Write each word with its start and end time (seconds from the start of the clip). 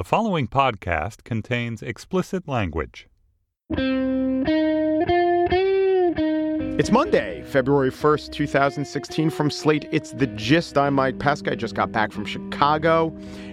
The 0.00 0.04
following 0.04 0.48
podcast 0.48 1.24
contains 1.24 1.82
explicit 1.82 2.48
language. 2.48 3.06
It's 6.78 6.90
Monday, 6.90 7.42
February 7.42 7.90
1st, 7.90 8.32
2016. 8.32 9.28
From 9.28 9.50
Slate, 9.50 9.86
it's 9.92 10.12
The 10.12 10.26
Gist. 10.28 10.78
I'm 10.78 10.94
Mike 10.94 11.18
Pesca. 11.18 11.52
I 11.52 11.54
just 11.54 11.74
got 11.74 11.92
back 11.92 12.12
from 12.12 12.24
Chicago. 12.24 13.08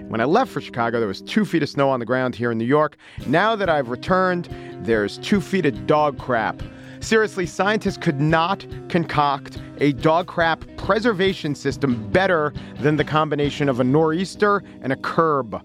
When 0.08 0.22
I 0.22 0.24
left 0.24 0.50
for 0.50 0.62
Chicago, 0.62 1.00
there 1.00 1.08
was 1.10 1.22
two 1.22 1.44
feet 1.44 1.64
of 1.64 1.68
snow 1.68 1.90
on 1.90 2.00
the 2.00 2.06
ground 2.06 2.34
here 2.34 2.54
in 2.54 2.58
New 2.58 2.64
York. 2.64 2.96
Now 3.26 3.58
that 3.58 3.68
I've 3.68 3.90
returned, 3.90 4.48
there's 4.86 5.18
two 5.18 5.42
feet 5.42 5.66
of 5.66 5.86
dog 5.86 6.18
crap. 6.18 6.64
Seriously, 7.02 7.46
scientists 7.46 7.98
could 7.98 8.22
not 8.22 8.66
concoct 8.88 9.60
a 9.80 9.92
dog 9.92 10.28
crap 10.28 10.64
preservation 10.78 11.56
system 11.56 12.10
better 12.12 12.54
than 12.80 12.96
the 12.96 13.04
combination 13.04 13.68
of 13.68 13.82
a 13.82 13.84
nor'easter 13.84 14.64
and 14.82 14.94
a 14.94 14.96
curb. 14.96 15.62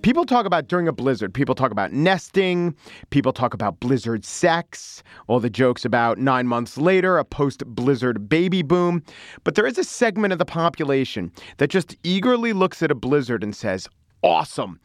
People 0.00 0.24
talk 0.24 0.46
about 0.46 0.68
during 0.68 0.88
a 0.88 0.92
blizzard, 0.92 1.34
people 1.34 1.54
talk 1.54 1.70
about 1.70 1.92
nesting, 1.92 2.74
people 3.10 3.32
talk 3.32 3.52
about 3.52 3.78
blizzard 3.78 4.24
sex, 4.24 5.02
all 5.26 5.38
the 5.38 5.50
jokes 5.50 5.84
about 5.84 6.16
nine 6.16 6.46
months 6.46 6.78
later, 6.78 7.18
a 7.18 7.24
post 7.24 7.64
blizzard 7.66 8.28
baby 8.28 8.62
boom. 8.62 9.02
But 9.44 9.54
there 9.54 9.66
is 9.66 9.76
a 9.76 9.84
segment 9.84 10.32
of 10.32 10.38
the 10.38 10.46
population 10.46 11.30
that 11.58 11.68
just 11.68 11.96
eagerly 12.02 12.54
looks 12.54 12.82
at 12.82 12.90
a 12.90 12.94
blizzard 12.94 13.44
and 13.44 13.54
says, 13.54 13.88
Awesome. 14.22 14.78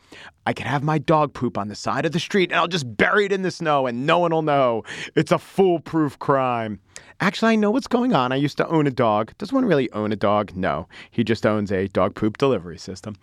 I 0.48 0.54
can 0.54 0.66
have 0.66 0.84
my 0.84 0.98
dog 0.98 1.34
poop 1.34 1.58
on 1.58 1.68
the 1.68 1.76
side 1.76 2.06
of 2.06 2.12
the 2.12 2.20
street 2.20 2.52
and 2.52 2.60
I'll 2.60 2.68
just 2.68 2.98
bury 2.98 3.26
it 3.26 3.32
in 3.32 3.44
the 3.44 3.52
snow 3.52 3.86
and 3.86 4.08
no 4.08 4.18
one 4.18 4.32
will 4.32 4.42
know. 4.42 4.84
It's 5.16 5.32
a 5.32 5.38
foolproof 5.38 6.18
crime. 6.18 6.80
Actually, 7.20 7.54
I 7.54 7.56
know 7.56 7.70
what's 7.70 7.88
going 7.88 8.14
on. 8.14 8.32
I 8.32 8.36
used 8.36 8.58
to 8.58 8.68
own 8.68 8.88
a 8.88 8.92
dog. 8.92 9.34
Does 9.38 9.54
one 9.54 9.66
really 9.66 9.92
own 9.92 10.12
a 10.12 10.16
dog? 10.16 10.56
No. 10.56 10.88
He 11.12 11.24
just 11.24 11.46
owns 11.46 11.72
a 11.72 11.88
dog 11.90 12.16
poop 12.16 12.38
delivery 12.38 12.78
system. 12.78 13.16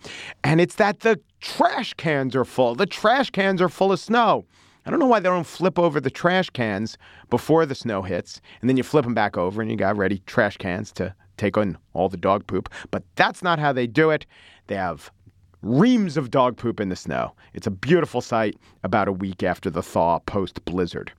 And 0.43 0.61
it's 0.61 0.75
that 0.75 1.01
the 1.01 1.19
trash 1.41 1.93
cans 1.95 2.35
are 2.35 2.45
full. 2.45 2.75
The 2.75 2.85
trash 2.85 3.29
cans 3.29 3.61
are 3.61 3.69
full 3.69 3.91
of 3.91 3.99
snow. 3.99 4.45
I 4.85 4.91
don't 4.91 4.99
know 4.99 5.07
why 5.07 5.19
they 5.19 5.29
don't 5.29 5.47
flip 5.47 5.79
over 5.79 5.99
the 5.99 6.11
trash 6.11 6.49
cans 6.51 6.97
before 7.29 7.65
the 7.65 7.73
snow 7.73 8.03
hits, 8.03 8.39
and 8.61 8.69
then 8.69 8.77
you 8.77 8.83
flip 8.83 9.03
them 9.03 9.15
back 9.15 9.35
over 9.35 9.61
and 9.61 9.71
you 9.71 9.77
got 9.77 9.97
ready 9.97 10.19
trash 10.27 10.57
cans 10.57 10.91
to 10.93 11.15
take 11.37 11.57
on 11.57 11.77
all 11.93 12.07
the 12.07 12.17
dog 12.17 12.45
poop. 12.45 12.69
But 12.91 13.03
that's 13.15 13.41
not 13.41 13.57
how 13.57 13.73
they 13.73 13.87
do 13.87 14.11
it. 14.11 14.27
They 14.67 14.75
have 14.75 15.11
reams 15.65 16.15
of 16.15 16.29
dog 16.29 16.57
poop 16.57 16.79
in 16.79 16.89
the 16.89 16.95
snow. 16.95 17.33
It's 17.55 17.65
a 17.65 17.71
beautiful 17.71 18.21
sight 18.21 18.55
about 18.83 19.07
a 19.07 19.11
week 19.11 19.41
after 19.41 19.71
the 19.71 19.81
thaw 19.81 20.19
post 20.19 20.63
blizzard. 20.63 21.11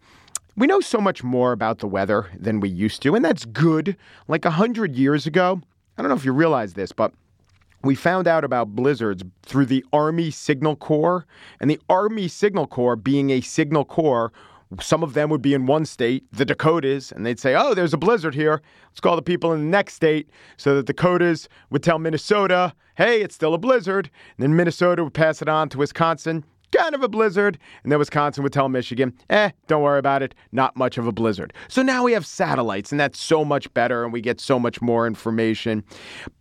We 0.56 0.69
know 0.69 0.80
so 0.80 0.98
much 0.98 1.25
more 1.25 1.50
about 1.50 1.80
the 1.80 1.89
weather 1.89 2.30
than 2.39 2.61
we 2.61 2.69
used 2.69 3.02
to, 3.02 3.17
and 3.17 3.24
that's 3.24 3.44
good. 3.44 3.97
Like 4.28 4.44
a 4.44 4.50
hundred 4.50 4.94
years 4.94 5.27
ago, 5.27 5.61
I 5.98 6.02
don't 6.02 6.08
know 6.08 6.17
if 6.17 6.24
you 6.24 6.33
realize 6.33 6.74
this, 6.74 6.92
but 6.92 7.12
we 7.83 7.97
found 7.97 8.28
out 8.28 8.44
about 8.44 8.77
blizzards 8.77 9.24
through 9.42 9.67
the 9.67 9.84
Army 9.92 10.30
Signal 10.30 10.77
Corps, 10.77 11.27
and 11.61 11.69
the 11.69 11.80
Army 11.89 12.28
Signal 12.28 12.69
Corps 12.69 12.97
being 12.97 13.30
a 13.30 13.41
signal 13.41 13.84
corps 13.84 14.33
some 14.81 15.03
of 15.03 15.14
them 15.14 15.31
would 15.31 15.42
be 15.42 15.55
in 15.55 15.67
one 15.67 15.84
state, 15.84 16.25
the 16.33 16.45
Dakotas, 16.45 17.12
and 17.12 17.25
they'd 17.25 17.39
say, 17.39 17.55
Oh, 17.55 17.75
there's 17.75 17.95
a 17.95 17.98
blizzard 17.98 18.34
here. 18.34 18.61
Let's 18.91 19.00
call 19.00 19.17
the 19.17 19.23
people 19.23 19.53
in 19.53 19.61
the 19.61 19.67
next 19.67 19.95
state. 19.95 20.28
So 20.56 20.75
the 20.75 20.83
Dakotas 20.83 21.48
would 21.70 21.83
tell 21.83 21.98
Minnesota, 21.98 22.73
Hey, 22.97 23.20
it's 23.23 23.34
still 23.34 23.55
a 23.55 23.58
blizzard. 23.58 24.11
And 24.36 24.42
then 24.42 24.56
Minnesota 24.56 25.05
would 25.05 25.14
pass 25.14 25.41
it 25.42 25.48
on 25.48 25.69
to 25.69 25.78
Wisconsin, 25.78 26.45
kind 26.73 26.95
of 26.95 27.03
a 27.03 27.08
blizzard. 27.08 27.58
And 27.84 27.92
then 27.92 27.98
Wisconsin 27.98 28.42
would 28.42 28.53
tell 28.53 28.69
Michigan, 28.69 29.12
Eh, 29.31 29.50
don't 29.69 29.83
worry 29.83 30.00
about 30.00 30.23
it. 30.23 30.34
Not 30.50 30.77
much 30.77 30.98
of 30.98 31.06
a 31.06 31.12
blizzard. 31.12 31.53
So 31.69 31.83
now 31.83 32.03
we 32.03 32.12
have 32.12 32.27
satellites, 32.27 32.91
and 32.91 33.01
that's 33.01 33.20
so 33.20 33.45
much 33.45 33.73
better, 33.73 34.03
and 34.03 34.12
we 34.12 34.20
get 34.20 34.41
so 34.41 34.58
much 34.58 34.83
more 34.83 35.06
information. 35.06 35.84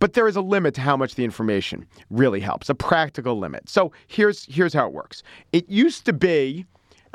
But 0.00 0.14
there 0.14 0.26
is 0.26 0.34
a 0.34 0.40
limit 0.40 0.74
to 0.74 0.80
how 0.80 0.96
much 0.96 1.14
the 1.14 1.24
information 1.24 1.86
really 2.10 2.40
helps, 2.40 2.68
a 2.68 2.74
practical 2.74 3.38
limit. 3.38 3.68
So 3.68 3.92
here's, 4.08 4.46
here's 4.46 4.74
how 4.74 4.86
it 4.86 4.92
works 4.92 5.22
it 5.52 5.68
used 5.68 6.04
to 6.06 6.12
be 6.12 6.66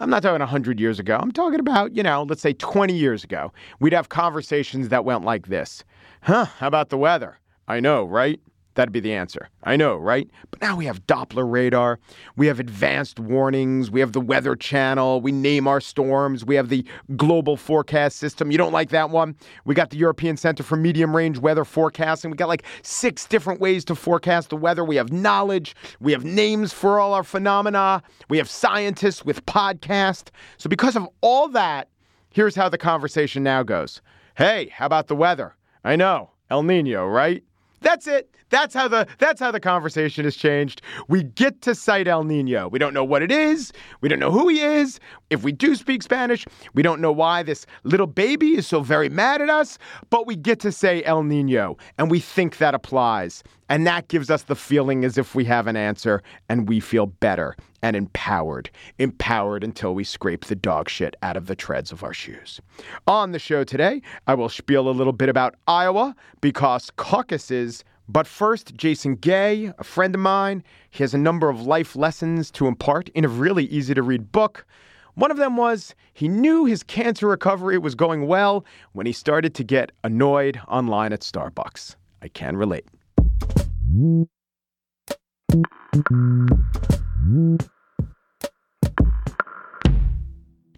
I'm 0.02 0.10
not 0.10 0.24
talking 0.24 0.40
100 0.40 0.80
years 0.80 0.98
ago. 0.98 1.20
I'm 1.22 1.32
talking 1.32 1.60
about, 1.60 1.96
you 1.96 2.02
know, 2.02 2.24
let's 2.24 2.42
say 2.42 2.54
20 2.54 2.92
years 2.92 3.24
ago. 3.24 3.54
We'd 3.80 3.94
have 3.94 4.10
conversations 4.10 4.90
that 4.90 5.06
went 5.06 5.24
like 5.24 5.48
this 5.48 5.84
Huh, 6.24 6.46
how 6.46 6.68
about 6.68 6.90
the 6.90 6.98
weather? 6.98 7.38
I 7.68 7.80
know, 7.80 8.06
right? 8.06 8.40
That'd 8.76 8.94
be 8.94 9.02
the 9.02 9.14
answer. 9.14 9.50
I 9.64 9.76
know, 9.76 9.98
right? 9.98 10.30
But 10.50 10.62
now 10.62 10.78
we 10.78 10.86
have 10.86 11.06
Doppler 11.06 11.50
radar. 11.50 12.00
We 12.38 12.48
have 12.48 12.60
advanced 12.60 13.20
warnings. 13.20 13.92
We 13.92 14.00
have 14.00 14.14
the 14.14 14.22
Weather 14.22 14.56
Channel. 14.56 15.20
We 15.20 15.34
name 15.34 15.68
our 15.68 15.82
storms. 15.82 16.46
We 16.46 16.56
have 16.56 16.70
the 16.70 16.86
global 17.18 17.58
forecast 17.58 18.18
system. 18.18 18.50
You 18.50 18.58
don't 18.58 18.72
like 18.72 18.90
that 18.90 19.10
one? 19.10 19.36
We 19.66 19.76
got 19.76 19.90
the 19.90 19.98
European 19.98 20.38
Center 20.38 20.64
for 20.64 20.78
Medium 20.78 21.16
Range 21.16 21.38
Weather 21.38 21.66
Forecasting. 21.66 22.32
We 22.32 22.38
got 22.38 22.48
like 22.48 22.64
six 22.82 23.26
different 23.26 23.60
ways 23.60 23.84
to 23.86 23.96
forecast 23.96 24.50
the 24.50 24.58
weather. 24.58 24.86
We 24.86 24.96
have 24.96 25.12
knowledge. 25.12 25.76
We 26.00 26.14
have 26.14 26.24
names 26.24 26.72
for 26.72 27.00
all 27.00 27.14
our 27.14 27.24
phenomena. 27.24 28.02
We 28.30 28.38
have 28.38 28.50
scientists 28.50 29.26
with 29.26 29.46
podcasts. 29.46 30.30
So, 30.58 30.70
because 30.70 30.96
of 30.96 31.10
all 31.20 31.50
that, 31.50 31.90
here's 32.30 32.56
how 32.56 32.70
the 32.70 32.78
conversation 32.78 33.44
now 33.44 33.64
goes 33.64 34.02
Hey, 34.36 34.70
how 34.74 34.86
about 34.86 35.08
the 35.08 35.16
weather? 35.16 35.56
I 35.84 35.98
know, 35.98 36.32
El 36.50 36.64
Nino, 36.64 37.06
right? 37.06 37.44
That's 37.82 38.08
it. 38.08 38.36
That's 38.50 38.74
how 38.74 38.88
the 38.88 39.08
that's 39.18 39.40
how 39.40 39.52
the 39.52 39.60
conversation 39.60 40.26
has 40.26 40.36
changed. 40.36 40.82
We 41.08 41.24
get 41.24 41.62
to 41.62 41.74
cite 41.74 42.08
El 42.08 42.24
Nino. 42.24 42.68
We 42.68 42.80
don't 42.80 42.94
know 42.94 43.04
what 43.04 43.24
it 43.24 43.32
is. 43.32 43.72
We 44.02 44.10
don't 44.10 44.20
know 44.20 44.32
who 44.32 44.50
he 44.50 44.60
is. 44.60 45.00
If 45.30 45.44
we 45.44 45.54
do 45.54 45.74
speak 45.76 46.04
Spanish, 46.04 46.46
we 46.74 46.84
don't 46.84 47.00
know 47.00 47.14
why 47.14 47.44
this 47.44 47.66
little 47.84 48.08
baby 48.08 48.58
is 48.58 48.68
so 48.68 48.82
very 48.82 49.08
mad 49.10 49.42
at 49.42 49.50
us, 49.50 49.80
but 50.10 50.28
we 50.28 50.36
get 50.36 50.60
to 50.60 50.72
say 50.72 51.02
El 51.04 51.24
Nino 51.24 51.78
and 51.98 52.12
we 52.12 52.20
think 52.20 52.58
that 52.58 52.76
applies. 52.76 53.42
And 53.70 53.88
that 53.88 54.10
gives 54.10 54.30
us 54.30 54.44
the 54.44 54.56
feeling 54.56 55.06
as 55.06 55.18
if 55.18 55.34
we 55.34 55.46
have 55.46 55.66
an 55.66 55.78
answer 55.78 56.22
and 56.50 56.68
we 56.68 56.82
feel 56.82 57.06
better 57.06 57.56
and 57.82 57.96
empowered. 57.96 58.70
Empowered 59.00 59.64
until 59.64 59.96
we 59.96 60.04
scrape 60.04 60.46
the 60.46 60.56
dog 60.56 60.90
shit 60.90 61.16
out 61.24 61.38
of 61.38 61.48
the 61.48 61.56
treads 61.56 61.90
of 61.90 62.04
our 62.04 62.14
shoes. 62.14 62.60
On 63.08 63.32
the 63.32 63.40
show 63.40 63.64
today, 63.64 64.02
I 64.28 64.34
will 64.34 64.50
spiel 64.50 64.90
a 64.90 64.92
little 64.92 65.14
bit 65.14 65.30
about 65.30 65.56
Iowa 65.68 66.14
because 66.42 66.92
caucuses. 66.98 67.71
But 68.12 68.28
first, 68.28 68.76
Jason 68.76 69.16
Gay, 69.16 69.72
a 69.78 69.86
friend 69.86 70.14
of 70.14 70.20
mine, 70.20 70.66
he 70.90 71.02
has 71.02 71.14
a 71.14 71.18
number 71.18 71.48
of 71.48 71.62
life 71.62 71.96
lessons 71.96 72.52
to 72.52 72.68
impart 72.68 73.08
in 73.10 73.24
a 73.24 73.30
really 73.30 73.64
easy 73.64 73.94
to 73.94 74.04
read 74.04 74.34
book. 74.34 74.66
One 75.14 75.32
of 75.32 75.38
them 75.38 75.56
was 75.56 75.96
he 76.14 76.28
knew 76.28 76.66
his 76.66 76.84
cancer 76.84 77.28
recovery 77.28 77.78
was 77.78 77.96
going 77.96 78.28
well 78.28 78.66
when 78.92 79.06
he 79.06 79.14
started 79.14 79.56
to 79.56 79.64
get 79.64 79.94
annoyed 80.04 80.60
online 80.68 81.14
at 81.14 81.22
Starbucks. 81.22 81.96
I 82.22 82.28
can 82.28 82.58
relate. 82.58 82.86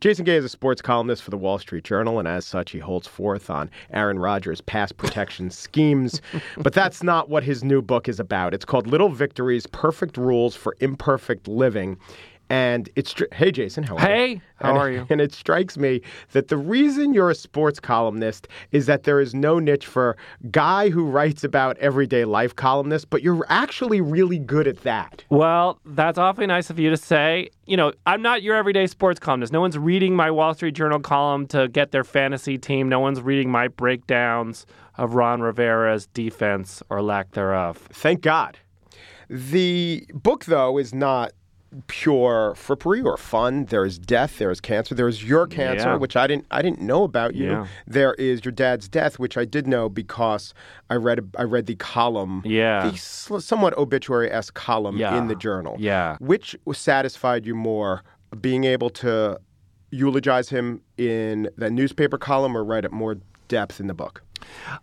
Jason 0.03 0.25
Gay 0.25 0.35
is 0.35 0.43
a 0.43 0.49
sports 0.49 0.81
columnist 0.81 1.23
for 1.23 1.31
the 1.31 1.37
Wall 1.37 1.57
Street 1.57 1.85
Journal, 1.85 2.19
and 2.19 2.27
as 2.27 2.45
such, 2.45 2.71
he 2.71 2.79
holds 2.79 3.07
forth 3.07 3.49
on 3.49 3.71
Aaron 3.93 4.19
Rodgers' 4.19 4.59
pass 4.59 4.91
protection 4.91 5.49
schemes. 5.49 6.19
But 6.57 6.73
that's 6.73 7.03
not 7.03 7.29
what 7.29 7.45
his 7.45 7.63
new 7.63 7.81
book 7.81 8.09
is 8.09 8.19
about. 8.19 8.53
It's 8.53 8.65
called 8.65 8.85
Little 8.85 9.07
Victories 9.07 9.65
Perfect 9.67 10.17
Rules 10.17 10.57
for 10.57 10.75
Imperfect 10.81 11.47
Living. 11.47 11.97
And 12.53 12.87
it's 12.95 13.15
hey 13.33 13.51
Jason, 13.51 13.81
how 13.81 13.95
are 13.95 13.99
hey, 13.99 14.27
you? 14.33 14.41
how 14.57 14.69
and, 14.69 14.77
are 14.77 14.91
you? 14.91 15.07
And 15.09 15.19
it 15.19 15.33
strikes 15.33 15.75
me 15.75 16.01
that 16.33 16.49
the 16.49 16.57
reason 16.57 17.11
you're 17.11 17.31
a 17.31 17.35
sports 17.35 17.79
columnist 17.79 18.47
is 18.71 18.85
that 18.85 19.05
there 19.05 19.19
is 19.19 19.33
no 19.33 19.57
niche 19.57 19.87
for 19.87 20.15
guy 20.51 20.89
who 20.89 21.03
writes 21.03 21.43
about 21.43 21.79
everyday 21.79 22.25
life 22.25 22.55
columnist, 22.55 23.09
but 23.09 23.23
you're 23.23 23.43
actually 23.49 24.01
really 24.01 24.37
good 24.37 24.67
at 24.67 24.81
that. 24.83 25.23
Well, 25.31 25.79
that's 25.83 26.19
awfully 26.19 26.45
nice 26.45 26.69
of 26.69 26.77
you 26.77 26.91
to 26.91 26.97
say. 26.97 27.49
You 27.65 27.75
know, 27.75 27.91
I'm 28.05 28.21
not 28.21 28.43
your 28.43 28.55
everyday 28.55 28.85
sports 28.85 29.19
columnist. 29.19 29.51
No 29.51 29.59
one's 29.59 29.79
reading 29.79 30.15
my 30.15 30.29
Wall 30.29 30.53
Street 30.53 30.75
Journal 30.75 30.99
column 30.99 31.47
to 31.47 31.69
get 31.69 31.91
their 31.91 32.03
fantasy 32.03 32.59
team. 32.59 32.87
No 32.87 32.99
one's 32.99 33.19
reading 33.19 33.49
my 33.49 33.67
breakdowns 33.67 34.67
of 34.99 35.15
Ron 35.15 35.41
Rivera's 35.41 36.05
defense 36.05 36.83
or 36.91 37.01
lack 37.01 37.31
thereof. 37.31 37.77
Thank 37.91 38.21
God. 38.21 38.59
The 39.27 40.05
book, 40.13 40.45
though, 40.45 40.77
is 40.77 40.93
not 40.93 41.31
pure 41.87 42.53
frippery 42.57 43.03
or 43.03 43.17
fun. 43.17 43.65
There 43.65 43.85
is 43.85 43.97
death. 43.97 44.37
There 44.37 44.51
is 44.51 44.59
cancer. 44.61 44.95
There 44.95 45.07
is 45.07 45.23
your 45.23 45.47
cancer, 45.47 45.89
Yeah. 45.89 45.95
which 45.95 46.15
I 46.15 46.27
didn't 46.27 46.45
I 46.51 46.61
didn't 46.61 46.81
know 46.81 47.03
about 47.03 47.35
you. 47.35 47.49
Yeah. 47.51 47.67
There 47.87 48.13
is 48.15 48.43
your 48.45 48.51
dad's 48.51 48.87
death, 48.87 49.19
which 49.19 49.37
I 49.37 49.45
did 49.45 49.67
know 49.67 49.89
because 49.89 50.53
I 50.89 50.95
read 50.95 51.19
I 51.37 51.43
read 51.43 51.65
the 51.65 51.75
column, 51.75 52.41
Yeah. 52.45 52.89
the 52.89 52.97
somewhat 53.41 53.77
obituary 53.77 54.31
esque 54.31 54.53
column 54.53 54.97
Yeah. 54.97 55.17
in 55.17 55.27
the 55.27 55.35
journal. 55.35 55.75
Yeah. 55.79 56.17
Which 56.19 56.55
satisfied 56.73 57.45
you 57.45 57.55
more, 57.55 58.03
being 58.41 58.63
able 58.63 58.89
to 58.91 59.39
eulogize 59.91 60.49
him 60.49 60.81
in 60.97 61.49
the 61.57 61.69
newspaper 61.69 62.17
column 62.17 62.57
or 62.57 62.63
write 62.63 62.83
it 62.85 62.91
more 62.91 63.17
depth 63.47 63.79
in 63.79 63.87
the 63.87 63.93
book? 63.93 64.23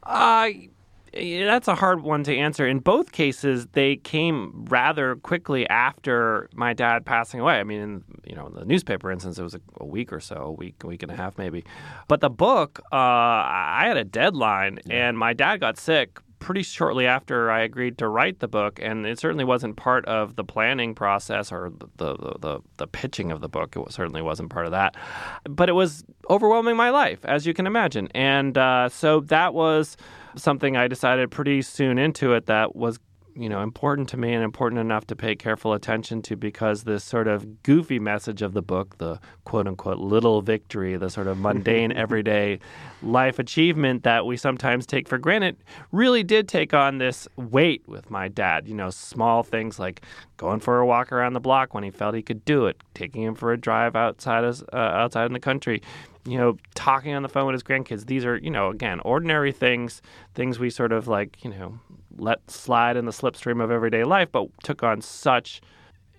Uh, 0.04 0.48
yeah, 0.48 0.68
that's 1.12 1.68
a 1.68 1.74
hard 1.74 2.02
one 2.02 2.22
to 2.24 2.36
answer. 2.36 2.66
In 2.66 2.78
both 2.78 3.12
cases, 3.12 3.66
they 3.72 3.96
came 3.96 4.64
rather 4.68 5.16
quickly 5.16 5.68
after 5.68 6.48
my 6.54 6.72
dad 6.72 7.04
passing 7.04 7.40
away. 7.40 7.58
I 7.58 7.64
mean, 7.64 7.80
in, 7.80 8.04
you 8.24 8.36
know, 8.36 8.46
in 8.46 8.54
the 8.54 8.64
newspaper 8.64 9.10
instance, 9.10 9.38
it 9.38 9.42
was 9.42 9.54
a, 9.54 9.60
a 9.78 9.86
week 9.86 10.12
or 10.12 10.20
so, 10.20 10.36
a 10.36 10.52
week, 10.52 10.82
a 10.84 10.86
week 10.86 11.02
and 11.02 11.10
a 11.10 11.16
half 11.16 11.36
maybe. 11.38 11.64
But 12.08 12.20
the 12.20 12.30
book, 12.30 12.80
uh, 12.92 12.96
I 12.96 13.84
had 13.86 13.96
a 13.96 14.04
deadline, 14.04 14.80
and 14.88 15.18
my 15.18 15.32
dad 15.32 15.58
got 15.58 15.78
sick 15.78 16.20
pretty 16.40 16.62
shortly 16.62 17.06
after 17.06 17.50
I 17.50 17.60
agreed 17.60 17.98
to 17.98 18.08
write 18.08 18.40
the 18.40 18.48
book, 18.48 18.80
and 18.82 19.06
it 19.06 19.18
certainly 19.18 19.44
wasn't 19.44 19.76
part 19.76 20.04
of 20.06 20.34
the 20.36 20.44
planning 20.44 20.94
process 20.94 21.52
or 21.52 21.70
the 21.70 21.86
the, 21.96 22.38
the, 22.40 22.60
the 22.78 22.86
pitching 22.88 23.30
of 23.30 23.40
the 23.40 23.48
book. 23.48 23.76
It 23.76 23.92
certainly 23.92 24.22
wasn't 24.22 24.50
part 24.50 24.66
of 24.66 24.72
that, 24.72 24.96
but 25.44 25.68
it 25.68 25.72
was 25.72 26.04
overwhelming 26.28 26.76
my 26.76 26.90
life, 26.90 27.24
as 27.24 27.46
you 27.46 27.54
can 27.54 27.66
imagine, 27.66 28.08
and 28.14 28.58
uh, 28.58 28.88
so 28.88 29.20
that 29.20 29.54
was 29.54 29.96
something 30.34 30.76
I 30.76 30.88
decided 30.88 31.30
pretty 31.30 31.62
soon 31.62 31.98
into 31.98 32.32
it 32.32 32.46
that 32.46 32.74
was 32.74 32.98
you 33.40 33.48
know 33.48 33.62
important 33.62 34.06
to 34.10 34.18
me 34.18 34.34
and 34.34 34.44
important 34.44 34.78
enough 34.78 35.06
to 35.06 35.16
pay 35.16 35.34
careful 35.34 35.72
attention 35.72 36.20
to 36.20 36.36
because 36.36 36.84
this 36.84 37.02
sort 37.02 37.26
of 37.26 37.62
goofy 37.62 37.98
message 37.98 38.42
of 38.42 38.52
the 38.52 38.60
book 38.60 38.98
the 38.98 39.18
quote 39.44 39.66
unquote 39.66 39.96
little 39.96 40.42
victory 40.42 40.96
the 40.96 41.08
sort 41.08 41.26
of 41.26 41.38
mundane 41.38 41.90
everyday 41.96 42.58
life 43.02 43.38
achievement 43.38 44.02
that 44.02 44.26
we 44.26 44.36
sometimes 44.36 44.84
take 44.84 45.08
for 45.08 45.16
granted 45.16 45.56
really 45.90 46.22
did 46.22 46.46
take 46.46 46.74
on 46.74 46.98
this 46.98 47.26
weight 47.36 47.82
with 47.88 48.10
my 48.10 48.28
dad 48.28 48.68
you 48.68 48.74
know 48.74 48.90
small 48.90 49.42
things 49.42 49.78
like 49.78 50.02
going 50.36 50.60
for 50.60 50.78
a 50.78 50.86
walk 50.86 51.10
around 51.10 51.32
the 51.32 51.40
block 51.40 51.72
when 51.72 51.82
he 51.82 51.90
felt 51.90 52.14
he 52.14 52.22
could 52.22 52.44
do 52.44 52.66
it 52.66 52.76
taking 52.92 53.22
him 53.22 53.34
for 53.34 53.52
a 53.52 53.56
drive 53.56 53.96
outside 53.96 54.44
of, 54.44 54.62
uh, 54.72 54.76
outside 54.76 55.24
in 55.24 55.32
the 55.32 55.40
country 55.40 55.80
you 56.26 56.36
know, 56.36 56.58
talking 56.74 57.14
on 57.14 57.22
the 57.22 57.30
phone 57.30 57.46
with 57.46 57.54
his 57.54 57.62
grandkids. 57.62 58.04
These 58.04 58.26
are, 58.26 58.36
you 58.36 58.50
know, 58.50 58.68
again, 58.68 59.00
ordinary 59.00 59.52
things, 59.52 60.02
things 60.34 60.58
we 60.58 60.68
sort 60.68 60.92
of 60.92 61.08
like, 61.08 61.42
you 61.42 61.50
know, 61.50 61.78
let 62.20 62.50
slide 62.50 62.96
in 62.96 63.04
the 63.04 63.12
slipstream 63.12 63.62
of 63.62 63.70
everyday 63.70 64.04
life, 64.04 64.28
but 64.30 64.48
took 64.62 64.82
on 64.82 65.00
such 65.00 65.60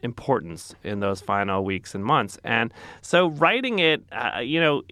importance 0.04 0.74
in 0.84 1.00
those 1.00 1.22
final 1.22 1.64
weeks 1.64 1.94
and 1.94 2.04
months. 2.04 2.38
And 2.44 2.74
so 3.02 3.28
writing 3.28 3.80
it, 3.80 4.04
uh, 4.12 4.40
you 4.40 4.60
know, 4.60 4.84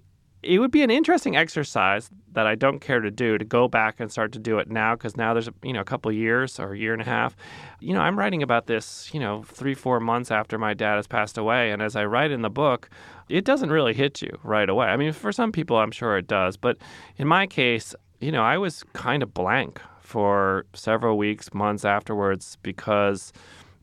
it 0.42 0.60
would 0.60 0.72
be 0.72 0.84
an 0.84 0.90
interesting 0.90 1.36
exercise 1.36 2.10
that 2.32 2.48
I 2.48 2.56
don't 2.56 2.80
care 2.80 3.02
to 3.02 3.12
do 3.12 3.38
to 3.38 3.44
go 3.44 3.68
back 3.68 4.00
and 4.00 4.10
start 4.10 4.32
to 4.34 4.40
do 4.40 4.58
it 4.60 4.70
now 4.70 4.96
because 4.96 5.18
now 5.18 5.34
there's 5.34 5.50
you 5.64 5.74
know 5.74 5.82
a 5.82 5.86
couple 5.86 6.12
years 6.12 6.60
or 6.60 6.74
a 6.74 6.78
year 6.78 6.94
and 6.94 7.02
a 7.02 7.06
half. 7.06 7.36
You 7.82 7.94
know, 7.94 8.00
I'm 8.00 8.18
writing 8.18 8.42
about 8.42 8.68
this 8.68 9.14
you 9.14 9.20
know 9.20 9.44
three 9.44 9.74
four 9.74 10.00
months 10.00 10.32
after 10.32 10.58
my 10.58 10.74
dad 10.74 10.96
has 10.96 11.08
passed 11.08 11.38
away, 11.38 11.72
and 11.72 11.82
as 11.82 11.96
I 11.96 12.06
write 12.06 12.32
in 12.32 12.42
the 12.42 12.50
book, 12.50 12.90
it 13.28 13.44
doesn't 13.44 13.70
really 13.70 13.94
hit 13.94 14.22
you 14.22 14.38
right 14.44 14.70
away. 14.70 14.88
I 14.88 14.96
mean, 14.96 15.12
for 15.12 15.34
some 15.34 15.52
people, 15.52 15.78
I'm 15.78 15.92
sure 15.92 16.18
it 16.18 16.28
does, 16.28 16.56
but 16.56 16.78
in 17.18 17.28
my 17.28 17.46
case, 17.46 17.94
you 18.22 18.32
know, 18.32 18.44
I 18.44 18.58
was 18.58 18.84
kind 18.94 19.24
of 19.24 19.34
blank 19.34 19.82
for 20.10 20.66
several 20.74 21.20
weeks, 21.20 21.54
months 21.54 21.86
afterwards 21.86 22.58
because 22.64 23.32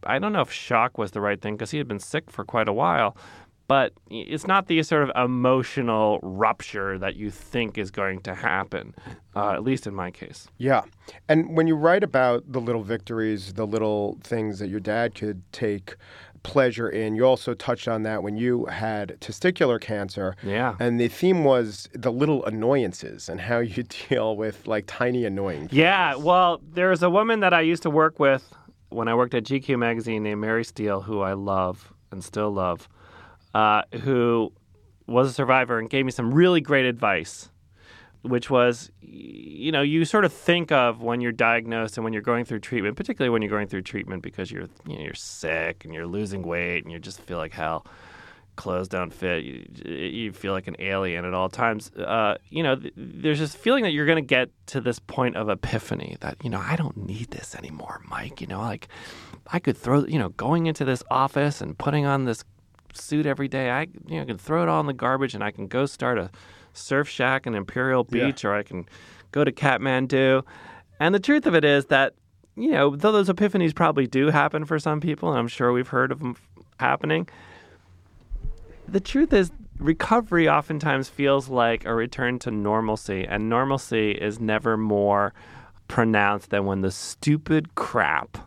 I 0.03 0.19
don't 0.19 0.33
know 0.33 0.41
if 0.41 0.51
shock 0.51 0.99
was 0.99 1.13
the 1.13 1.21
right 1.21 1.41
thing 1.41 1.55
because 1.55 1.71
he 1.71 1.79
had 1.79 1.87
been 1.87 2.01
sick 2.01 2.33
for 2.33 2.45
quite 2.45 2.67
a 2.67 2.73
while. 2.73 3.17
But 3.69 3.93
it's 4.11 4.47
not 4.47 4.67
the 4.67 4.81
sort 4.85 5.03
of 5.03 5.11
emotional 5.17 6.21
rupture 6.23 6.99
that 6.99 7.17
you 7.17 7.31
think 7.31 7.79
is 7.79 7.91
going 7.91 8.21
to 8.21 8.35
happen, 8.35 8.95
uh, 9.35 9.53
at 9.53 9.65
least 9.65 9.89
in 9.89 9.95
my 9.95 10.13
case. 10.13 10.47
Yeah. 10.59 10.83
And 11.29 11.57
when 11.57 11.67
you 11.67 11.75
write 11.75 12.05
about 12.05 12.45
the 12.47 12.61
little 12.61 12.83
victories, 12.83 13.55
the 13.55 13.67
little 13.67 14.19
things 14.23 14.61
that 14.61 14.69
your 14.69 14.79
dad 14.79 15.17
could 15.17 15.43
take 15.53 15.97
pleasure 16.47 16.89
in. 16.89 17.17
You 17.17 17.25
also 17.25 17.55
touched 17.55 17.89
on 17.89 18.05
that 18.05 18.23
when 18.23 18.37
you 18.37 18.67
had 18.67 19.21
testicular 19.21 19.81
cancer. 19.81 20.37
Yeah. 20.45 20.77
And 20.79 21.01
the 21.01 21.09
theme 21.09 21.43
was 21.43 21.89
the 21.93 22.13
little 22.13 22.45
annoyances 22.45 23.29
and 23.29 23.41
how 23.41 23.59
you 23.59 23.83
deal 24.09 24.37
with 24.37 24.67
like 24.67 24.85
tiny 24.87 25.25
annoying. 25.25 25.69
Yeah. 25.73 26.15
Well, 26.15 26.61
there 26.73 26.91
was 26.91 27.03
a 27.03 27.11
woman 27.11 27.41
that 27.41 27.53
I 27.53 27.63
used 27.63 27.83
to 27.83 27.91
work 27.91 28.21
with 28.21 28.55
when 28.91 29.09
I 29.09 29.15
worked 29.15 29.35
at 29.35 29.43
GQ 29.43 29.77
magazine 29.79 30.23
named 30.23 30.41
Mary 30.41 30.65
Steele, 30.65 31.01
who 31.01 31.21
I 31.21 31.33
love 31.33 31.93
and 32.13 32.23
still 32.23 32.53
love, 32.53 32.89
uh, 33.53 33.83
who 34.03 34.53
was 35.09 35.29
a 35.29 35.33
survivor 35.33 35.81
and 35.81 35.91
gave 35.91 36.05
me 36.05 36.13
some 36.13 36.33
really 36.33 36.61
great 36.61 36.87
advice 36.87 37.51
which 38.29 38.51
was, 38.51 38.91
you 39.01 39.73
know, 39.73 39.83
you 39.83 40.05
sort 40.05 40.25
of 40.25 40.33
think 40.33 40.73
of 40.73 41.03
when 41.03 41.21
you're 41.21 41.33
diagnosed 41.33 41.97
and 41.97 42.05
when 42.05 42.13
you're 42.13 42.23
going 42.23 42.45
through 42.45 42.61
treatment, 42.61 42.97
particularly 42.97 43.31
when 43.31 43.43
you're 43.43 43.51
going 43.51 43.69
through 43.69 43.83
treatment 43.83 44.23
because 44.23 44.51
you're, 44.51 44.69
you 44.87 44.97
know, 44.97 45.05
you're 45.05 45.15
sick 45.15 45.85
and 45.85 45.95
you're 45.95 46.07
losing 46.07 46.43
weight 46.43 46.85
and 46.85 46.93
you 46.93 46.99
just 46.99 47.21
feel 47.21 47.39
like 47.39 47.53
hell. 47.53 47.87
Clothes 48.57 48.89
don't 48.89 49.13
fit. 49.13 49.45
You, 49.45 49.67
you 49.85 50.33
feel 50.33 50.53
like 50.53 50.67
an 50.67 50.77
alien 50.79 51.27
at 51.27 51.35
all 51.35 51.51
times. 51.51 51.91
Uh, 51.93 52.37
you 52.49 52.63
know, 52.63 52.77
th- 52.77 52.95
there's 52.97 53.39
this 53.39 53.55
feeling 53.55 53.85
that 53.85 53.91
you're 53.91 54.07
going 54.07 54.17
to 54.17 54.23
get 54.23 54.49
to 54.69 54.81
this 54.81 54.99
point 54.99 55.37
of 55.37 55.51
epiphany 55.51 56.17
that, 56.21 56.37
you 56.43 56.49
know, 56.49 56.61
I 56.61 56.77
don't 56.77 56.97
need 56.97 57.31
this 57.33 57.55
anymore, 57.55 58.01
Mike. 58.09 58.41
You 58.41 58.47
know, 58.47 58.61
like 58.61 58.89
I 59.49 59.59
could 59.59 59.77
throw, 59.77 60.07
you 60.07 60.19
know, 60.19 60.31
going 60.31 60.67
into 60.67 60.87
this 60.87 61.03
office 61.11 61.61
and 61.61 61.77
putting 61.77 62.07
on 62.07 62.25
this 62.25 62.45
suit 62.97 63.27
every 63.27 63.49
day, 63.49 63.71
I, 63.71 63.83
you 64.07 64.17
know, 64.17 64.23
I 64.23 64.25
can 64.25 64.39
throw 64.39 64.63
it 64.63 64.69
all 64.69 64.81
in 64.81 64.87
the 64.87 64.93
garbage 64.93 65.35
and 65.35 65.45
I 65.45 65.51
can 65.51 65.67
go 65.67 65.87
start 65.87 66.19
a 66.19 66.31
Surf 66.73 67.09
Shack 67.09 67.47
in 67.47 67.55
Imperial 67.55 68.05
Beach, 68.05 68.45
yeah. 68.45 68.51
or 68.51 68.55
I 68.55 68.63
can 68.63 68.87
go 69.33 69.45
to 69.45 69.53
Kathmandu. 69.53 70.43
And 71.01 71.15
the 71.15 71.21
truth 71.21 71.47
of 71.47 71.55
it 71.55 71.65
is 71.65 71.87
that, 71.87 72.15
you 72.57 72.71
know, 72.71 72.97
though 72.97 73.13
those 73.13 73.29
epiphanies 73.29 73.75
probably 73.75 74.07
do 74.07 74.31
happen 74.31 74.65
for 74.65 74.79
some 74.79 75.01
people, 75.01 75.31
and 75.31 75.39
I'm 75.39 75.49
sure 75.49 75.73
we've 75.73 75.89
heard 75.89 76.13
of 76.13 76.21
them 76.21 76.37
happening, 76.79 77.29
the 78.89 79.01
truth 79.01 79.33
is 79.33 79.51
recovery 79.79 80.49
oftentimes 80.49 81.09
feels 81.09 81.49
like 81.49 81.85
a 81.85 81.95
return 81.95 82.39
to 82.41 82.51
normalcy, 82.51 83.27
and 83.27 83.49
normalcy 83.49 84.13
is 84.13 84.41
never 84.41 84.77
more 84.77 85.35
pronounced 85.89 86.51
than 86.51 86.65
when 86.65 86.81
the 86.81 86.91
stupid 86.91 87.75
crap 87.75 88.39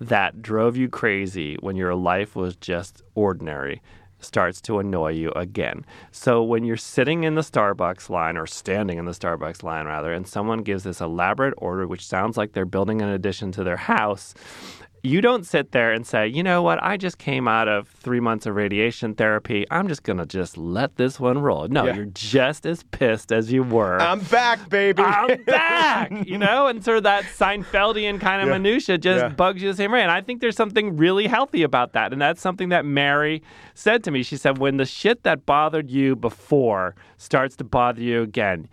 that 0.00 0.42
drove 0.42 0.76
you 0.76 0.88
crazy 0.88 1.56
when 1.60 1.76
your 1.76 1.94
life 1.94 2.34
was 2.34 2.56
just 2.56 3.02
ordinary 3.14 3.82
starts 4.22 4.60
to 4.60 4.78
annoy 4.78 5.12
you 5.12 5.30
again. 5.32 5.84
So 6.10 6.42
when 6.42 6.64
you're 6.64 6.76
sitting 6.76 7.24
in 7.24 7.34
the 7.34 7.40
Starbucks 7.40 8.10
line 8.10 8.36
or 8.36 8.46
standing 8.46 8.98
in 8.98 9.06
the 9.06 9.12
Starbucks 9.12 9.62
line 9.62 9.86
rather 9.86 10.12
and 10.12 10.26
someone 10.26 10.62
gives 10.62 10.84
this 10.84 11.00
elaborate 11.00 11.54
order 11.56 11.86
which 11.86 12.06
sounds 12.06 12.36
like 12.36 12.52
they're 12.52 12.64
building 12.64 13.02
an 13.02 13.08
addition 13.08 13.52
to 13.52 13.64
their 13.64 13.76
house 13.94 14.34
you 15.02 15.20
don't 15.20 15.46
sit 15.46 15.72
there 15.72 15.92
and 15.92 16.06
say, 16.06 16.26
you 16.26 16.42
know 16.42 16.62
what, 16.62 16.82
I 16.82 16.96
just 16.96 17.18
came 17.18 17.48
out 17.48 17.68
of 17.68 17.88
three 17.88 18.20
months 18.20 18.46
of 18.46 18.54
radiation 18.54 19.14
therapy. 19.14 19.66
I'm 19.70 19.88
just 19.88 20.02
going 20.02 20.18
to 20.18 20.26
just 20.26 20.58
let 20.58 20.96
this 20.96 21.18
one 21.18 21.38
roll. 21.38 21.68
No, 21.68 21.86
yeah. 21.86 21.94
you're 21.94 22.04
just 22.06 22.66
as 22.66 22.82
pissed 22.82 23.32
as 23.32 23.50
you 23.50 23.62
were. 23.62 23.98
I'm 23.98 24.20
back, 24.20 24.68
baby. 24.68 25.02
I'm 25.02 25.42
back. 25.44 26.12
you 26.26 26.36
know, 26.36 26.66
and 26.66 26.84
sort 26.84 26.98
of 26.98 27.02
that 27.04 27.24
Seinfeldian 27.24 28.20
kind 28.20 28.42
of 28.42 28.48
yeah. 28.48 28.58
minutia 28.58 28.98
just 28.98 29.22
yeah. 29.22 29.28
bugs 29.28 29.62
you 29.62 29.70
the 29.70 29.76
same 29.76 29.92
way. 29.92 30.02
And 30.02 30.10
I 30.10 30.20
think 30.20 30.40
there's 30.40 30.56
something 30.56 30.96
really 30.96 31.26
healthy 31.26 31.62
about 31.62 31.92
that. 31.94 32.12
And 32.12 32.20
that's 32.20 32.40
something 32.40 32.68
that 32.68 32.84
Mary 32.84 33.42
said 33.74 34.04
to 34.04 34.10
me. 34.10 34.22
She 34.22 34.36
said, 34.36 34.58
when 34.58 34.76
the 34.76 34.84
shit 34.84 35.22
that 35.22 35.46
bothered 35.46 35.90
you 35.90 36.14
before 36.14 36.94
starts 37.16 37.56
to 37.56 37.64
bother 37.64 38.02
you 38.02 38.22
again, 38.22 38.68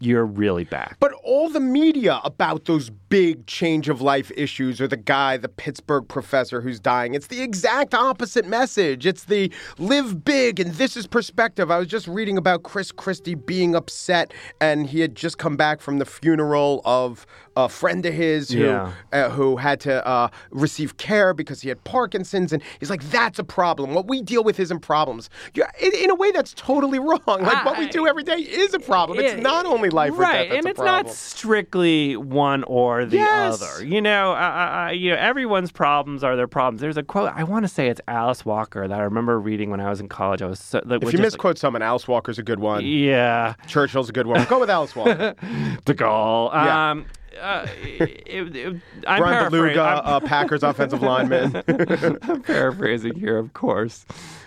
you're 0.00 0.26
really 0.26 0.64
back. 0.64 0.96
But 1.00 1.12
all 1.22 1.48
the 1.48 1.60
media 1.60 2.20
about 2.24 2.64
those 2.66 2.90
big 3.08 3.46
change 3.46 3.88
of 3.88 4.00
life 4.00 4.30
issues 4.36 4.80
or 4.80 4.88
the 4.88 4.96
guy, 4.96 5.36
the 5.36 5.48
Pittsburgh 5.48 6.06
professor 6.08 6.60
who's 6.60 6.80
dying, 6.80 7.14
it's 7.14 7.28
the 7.28 7.42
exact 7.42 7.94
opposite 7.94 8.46
message. 8.46 9.06
It's 9.06 9.24
the 9.24 9.52
live 9.78 10.24
big 10.24 10.60
and 10.60 10.74
this 10.74 10.96
is 10.96 11.06
perspective. 11.06 11.70
I 11.70 11.78
was 11.78 11.88
just 11.88 12.06
reading 12.08 12.36
about 12.36 12.62
Chris 12.64 12.92
Christie 12.92 13.34
being 13.34 13.74
upset 13.74 14.32
and 14.60 14.86
he 14.86 15.00
had 15.00 15.14
just 15.14 15.38
come 15.38 15.56
back 15.56 15.80
from 15.80 15.98
the 15.98 16.06
funeral 16.06 16.82
of 16.84 17.26
a 17.56 17.68
friend 17.68 18.04
of 18.06 18.12
his 18.12 18.50
who 18.50 18.64
yeah. 18.64 18.92
uh, 19.12 19.30
who 19.30 19.56
had 19.56 19.80
to 19.80 20.06
uh, 20.06 20.28
receive 20.50 20.96
care 20.96 21.32
because 21.34 21.60
he 21.60 21.68
had 21.68 21.82
Parkinson's, 21.84 22.52
and 22.52 22.62
he's 22.80 22.90
like, 22.90 23.02
"That's 23.10 23.38
a 23.38 23.44
problem. 23.44 23.94
What 23.94 24.08
we 24.08 24.22
deal 24.22 24.42
with 24.42 24.58
isn't 24.58 24.80
problems." 24.80 25.30
You're, 25.54 25.68
in, 25.80 25.94
in, 25.94 26.10
a 26.10 26.14
way, 26.14 26.32
that's 26.32 26.54
totally 26.54 26.98
wrong. 26.98 27.20
Like 27.26 27.58
I, 27.58 27.64
what 27.64 27.78
we 27.78 27.88
do 27.88 28.06
every 28.06 28.22
day 28.22 28.38
is 28.38 28.74
a 28.74 28.78
problem. 28.78 29.20
It's 29.20 29.40
not 29.40 29.66
only 29.66 29.90
life 29.90 30.12
right, 30.16 30.48
death, 30.48 30.58
and 30.58 30.66
it's 30.66 30.78
problem. 30.78 31.06
not 31.06 31.14
strictly 31.14 32.16
one 32.16 32.64
or 32.64 33.04
the 33.04 33.18
yes. 33.18 33.62
other. 33.62 33.84
You 33.84 34.00
know, 34.00 34.32
you 34.90 35.10
know, 35.10 35.16
everyone's 35.16 35.72
problems 35.72 36.24
are 36.24 36.36
their 36.36 36.48
problems. 36.48 36.80
There's 36.80 36.96
a 36.96 37.02
quote. 37.02 37.32
I 37.34 37.44
want 37.44 37.64
to 37.64 37.68
say 37.68 37.88
it's 37.88 38.00
Alice 38.08 38.44
Walker 38.44 38.88
that 38.88 38.98
I 38.98 39.02
remember 39.04 39.38
reading 39.38 39.70
when 39.70 39.80
I 39.80 39.90
was 39.90 40.00
in 40.00 40.08
college. 40.08 40.42
I 40.42 40.46
was 40.46 40.60
so, 40.60 40.82
like, 40.84 41.02
if 41.02 41.12
you 41.12 41.18
misquote 41.18 41.50
like, 41.50 41.58
someone, 41.58 41.82
Alice 41.82 42.08
Walker's 42.08 42.38
a 42.38 42.42
good 42.42 42.60
one. 42.60 42.84
Yeah, 42.84 43.54
Churchill's 43.66 44.08
a 44.08 44.12
good 44.12 44.26
one. 44.26 44.44
Go 44.46 44.60
with 44.60 44.70
Alice 44.70 44.96
Walker. 44.96 45.34
De 45.84 45.94
Gaulle. 45.94 46.52
Yeah. 46.52 47.02
Uh, 47.40 47.66
it, 47.82 48.56
it, 48.56 48.76
I'm 49.06 49.20
Bryan 49.20 49.50
Bulaga, 49.50 50.00
uh, 50.04 50.20
Packers 50.20 50.62
offensive 50.62 51.02
lineman. 51.02 51.62
I'm 52.22 52.42
paraphrasing 52.42 53.14
here, 53.14 53.38
of 53.38 53.52
course, 53.52 54.04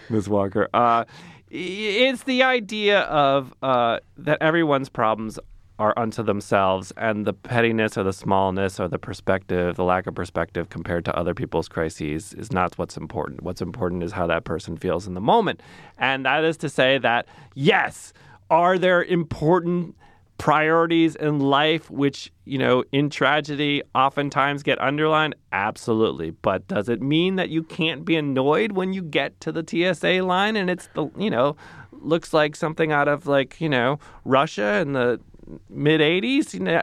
Ms. 0.10 0.30
Walker. 0.30 0.70
Uh, 0.74 1.06
it's 1.50 2.24
the 2.24 2.44
idea 2.44 3.02
of 3.02 3.54
uh, 3.62 4.00
that 4.18 4.42
everyone's 4.42 4.90
problems 4.90 5.40
are 5.80 5.94
unto 5.96 6.24
themselves, 6.24 6.92
and 6.98 7.26
the 7.26 7.34
pettiness 7.34 7.98
or 7.98 8.04
the 8.04 8.14
smallness 8.14 8.80
or 8.80 8.88
the 8.88 8.98
perspective, 8.98 9.76
the 9.76 9.84
lack 9.84 10.08
of 10.08 10.16
perspective 10.16 10.70
compared 10.70 11.06
to 11.06 11.16
other 11.16 11.36
people's 11.36 11.68
crises 11.68 12.34
is 12.34 12.52
not 12.52 12.76
what's 12.78 12.98
important. 12.98 13.44
What's 13.44 13.62
important 13.62 14.04
is 14.04 14.12
how 14.12 14.26
that 14.28 14.44
person 14.44 14.76
feels 14.76 15.06
in 15.06 15.14
the 15.14 15.22
moment. 15.22 15.62
And 15.98 16.26
that 16.26 16.44
is 16.44 16.58
to 16.58 16.70
say 16.70 16.98
that, 17.00 17.28
yes, 17.54 18.12
are 18.50 18.80
there 18.80 19.04
important 19.04 19.96
priorities 20.38 21.16
in 21.16 21.40
life 21.40 21.90
which 21.90 22.32
you 22.46 22.58
know 22.58 22.84
in 22.92 23.10
tragedy 23.10 23.82
oftentimes 23.96 24.64
get 24.64 24.80
underlined? 24.80 25.36
Absolutely. 25.52 26.32
But 26.32 26.68
does 26.68 26.90
it 26.90 27.02
mean 27.02 27.36
that 27.36 27.50
you 27.50 27.64
can't 27.64 28.06
be 28.06 28.16
annoyed 28.16 28.74
when 28.74 28.94
you 28.94 29.02
get 29.02 29.40
to 29.42 29.52
the 29.52 29.64
TSA 29.68 30.24
line 30.24 30.56
and 30.56 30.70
it's 30.70 30.88
the 30.94 31.10
you 31.18 31.30
know 31.30 31.56
looks 31.92 32.34
like 32.34 32.56
something 32.56 32.92
out 32.92 33.08
of 33.08 33.28
like 33.28 33.60
you 33.60 33.70
know 33.70 34.00
Russia 34.26 34.80
and 34.82 34.96
the 34.96 35.20
mid 35.70 36.02
80s, 36.02 36.54
you 36.54 36.60
know, 36.62 36.82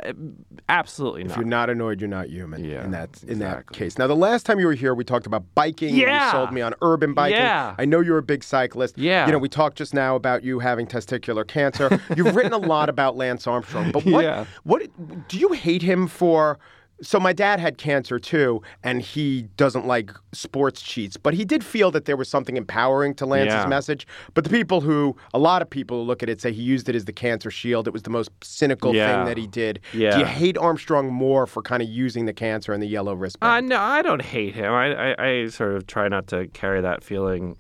absolutely 0.69 1.23
If 1.23 1.29
not. 1.29 1.37
you're 1.39 1.47
not 1.47 1.71
annoyed, 1.71 2.01
you're 2.01 2.09
not 2.09 2.29
human. 2.29 2.65
Yeah, 2.65 2.85
in 2.85 2.91
that 2.93 3.23
in 3.25 3.39
that 3.41 3.71
case. 3.73 3.99
Now, 3.99 4.07
the 4.07 4.17
last 4.17 4.47
time 4.47 4.59
you 4.61 4.67
were 4.67 4.73
here, 4.75 4.95
we 4.95 5.05
talked 5.05 5.27
about 5.27 5.45
biking. 5.55 5.95
Yeah. 5.95 6.27
You 6.27 6.31
sold 6.33 6.53
me 6.53 6.61
on 6.63 6.75
urban 6.83 7.15
biking. 7.15 7.39
Yeah. 7.39 7.75
I 7.79 7.85
know 7.85 8.01
you're 8.01 8.19
a 8.19 8.23
big 8.23 8.43
cyclist. 8.45 8.97
Yeah. 8.99 9.27
You 9.27 9.33
know, 9.33 9.39
we 9.39 9.49
talked 9.49 9.77
just 9.79 9.95
now 9.95 10.17
about 10.17 10.45
you 10.45 10.59
having 10.61 10.87
testicular 10.87 11.47
cancer. 11.47 12.01
You've 12.17 12.35
written 12.35 12.53
a 12.53 12.59
lot 12.59 12.89
about 12.89 13.17
Lance 13.17 13.47
Armstrong, 13.47 13.91
but 13.93 14.05
what 14.05 14.25
Yeah. 14.25 14.47
what 14.63 14.83
do 15.29 15.39
you 15.39 15.53
hate 15.53 15.83
him 15.83 16.07
for? 16.07 16.59
So 17.03 17.19
my 17.19 17.33
dad 17.33 17.59
had 17.59 17.77
cancer 17.77 18.19
too, 18.21 18.63
and 18.85 19.03
he 19.03 19.43
doesn't 19.57 19.85
like 19.87 20.13
sports 20.33 20.81
cheats, 20.81 21.17
but 21.17 21.35
he 21.35 21.45
did 21.45 21.65
feel 21.65 21.91
that 21.91 22.05
there 22.05 22.17
was 22.17 22.29
something 22.29 22.57
empowering 22.57 23.15
to 23.17 23.27
Lance's 23.27 23.55
Yeah. 23.55 23.67
message. 23.67 24.07
But 24.33 24.45
the 24.45 24.51
people 24.51 24.81
who, 24.81 25.17
a 25.35 25.39
lot 25.39 25.61
of 25.61 25.69
people 25.69 25.99
who 26.01 26.05
look 26.07 26.23
at 26.23 26.29
it 26.29 26.41
say 26.41 26.53
he 26.53 26.63
used 26.63 26.89
it 26.89 26.95
as 26.95 27.05
the 27.05 27.13
cancer 27.13 27.51
shield. 27.51 27.89
It 27.89 27.93
was 27.93 28.03
the 28.03 28.11
most 28.11 28.31
cynical 28.43 28.95
Yeah. 28.95 29.09
thing 29.17 29.27
that 29.27 29.37
he 29.37 29.47
did. 29.49 29.81
Do 29.93 29.99
you 29.99 30.25
hate 30.25 30.57
Armstrong 30.57 31.13
more 31.13 31.47
for 31.49 31.63
kind 31.63 31.83
of 31.83 31.89
using 31.89 32.27
the 32.27 32.33
cancer 32.33 32.73
and 32.73 32.81
the 32.83 32.87
yellow 32.87 33.13
Uh, 33.13 33.17
wristband? 33.17 33.69
no, 33.69 33.81
I 33.81 34.01
don't 34.01 34.23
hate 34.23 34.55
him. 34.55 34.73
I, 34.73 35.15
I, 35.15 35.27
I 35.29 35.47
sort 35.49 35.75
of 35.75 35.87
try 35.89 36.07
not 36.09 36.29
to 36.29 36.47
carry 36.49 36.81
that 36.81 37.03
feeling, 37.03 37.57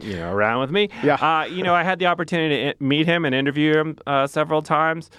you 0.00 0.14
know, 0.16 0.32
around 0.32 0.60
with 0.60 0.70
me. 0.70 0.88
Yeah. 1.02 1.14
Uh, 1.14 1.44
you 1.46 1.62
know, 1.64 1.74
I 1.74 1.82
had 1.82 1.98
the 1.98 2.06
opportunity 2.06 2.72
to 2.72 2.74
meet 2.82 3.06
him 3.06 3.24
and 3.24 3.34
interview 3.34 3.76
him 3.76 3.98
uh, 4.06 4.26
several 4.28 4.62
times. 4.62 5.10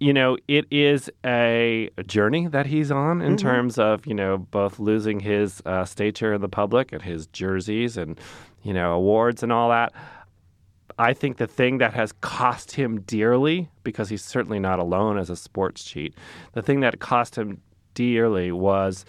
You 0.00 0.14
know, 0.14 0.38
it 0.48 0.64
is 0.70 1.10
a 1.26 1.90
journey 2.06 2.46
that 2.48 2.66
he's 2.66 2.90
on 2.90 3.20
in 3.20 3.36
terms 3.36 3.78
of 3.78 4.06
you 4.06 4.14
know 4.14 4.38
both 4.38 4.78
losing 4.78 5.20
his 5.20 5.62
uh, 5.66 5.84
stature 5.84 6.32
in 6.32 6.40
the 6.40 6.48
public 6.48 6.90
and 6.92 7.02
his 7.02 7.26
jerseys 7.26 7.98
and 7.98 8.18
you 8.62 8.72
know 8.72 8.94
awards 8.94 9.42
and 9.42 9.52
all 9.52 9.68
that. 9.68 9.92
I 10.98 11.12
think 11.14 11.36
the 11.38 11.46
thing 11.46 11.78
that 11.78 11.94
has 11.94 12.12
cost 12.12 12.72
him 12.72 13.00
dearly, 13.02 13.70
because 13.84 14.08
he's 14.10 14.24
certainly 14.24 14.58
not 14.58 14.78
alone 14.78 15.18
as 15.18 15.30
a 15.30 15.36
sports 15.36 15.84
cheat, 15.84 16.14
the 16.52 16.62
thing 16.62 16.80
that 16.80 17.00
cost 17.00 17.36
him 17.36 17.60
dearly 17.94 18.52
was 18.52 19.04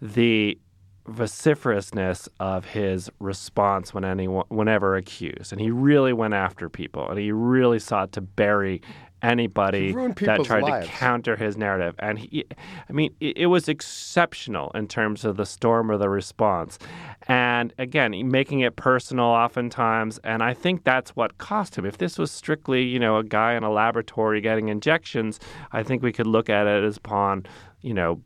the 0.00 0.58
vociferousness 1.06 2.28
of 2.40 2.64
his 2.64 3.08
response 3.20 3.94
when 3.94 4.04
anyone, 4.04 4.44
whenever 4.48 4.96
accused, 4.96 5.52
and 5.52 5.60
he 5.60 5.70
really 5.70 6.12
went 6.12 6.34
after 6.34 6.68
people, 6.68 7.08
and 7.08 7.18
he 7.18 7.30
really 7.30 7.78
sought 7.78 8.12
to 8.12 8.20
bury 8.20 8.82
anybody 9.22 9.92
that 9.92 10.44
tried 10.44 10.62
lives. 10.62 10.86
to 10.86 10.92
counter 10.92 11.36
his 11.36 11.56
narrative. 11.56 11.94
And 11.98 12.18
he, 12.18 12.44
I 12.88 12.92
mean, 12.92 13.14
it, 13.20 13.38
it 13.38 13.46
was 13.46 13.68
exceptional 13.68 14.70
in 14.74 14.88
terms 14.88 15.24
of 15.24 15.36
the 15.36 15.46
storm 15.46 15.90
of 15.90 16.00
the 16.00 16.08
response. 16.08 16.78
And 17.28 17.72
again, 17.78 18.30
making 18.30 18.60
it 18.60 18.76
personal 18.76 19.26
oftentimes. 19.26 20.18
And 20.24 20.42
I 20.42 20.54
think 20.54 20.84
that's 20.84 21.16
what 21.16 21.38
cost 21.38 21.76
him. 21.76 21.86
If 21.86 21.98
this 21.98 22.18
was 22.18 22.30
strictly, 22.30 22.82
you 22.82 22.98
know, 22.98 23.16
a 23.16 23.24
guy 23.24 23.54
in 23.54 23.62
a 23.62 23.70
laboratory 23.70 24.40
getting 24.40 24.68
injections, 24.68 25.40
I 25.72 25.82
think 25.82 26.02
we 26.02 26.12
could 26.12 26.26
look 26.26 26.48
at 26.50 26.66
it 26.66 26.84
as 26.84 26.96
upon, 26.96 27.46
you 27.80 27.94
know, 27.94 28.20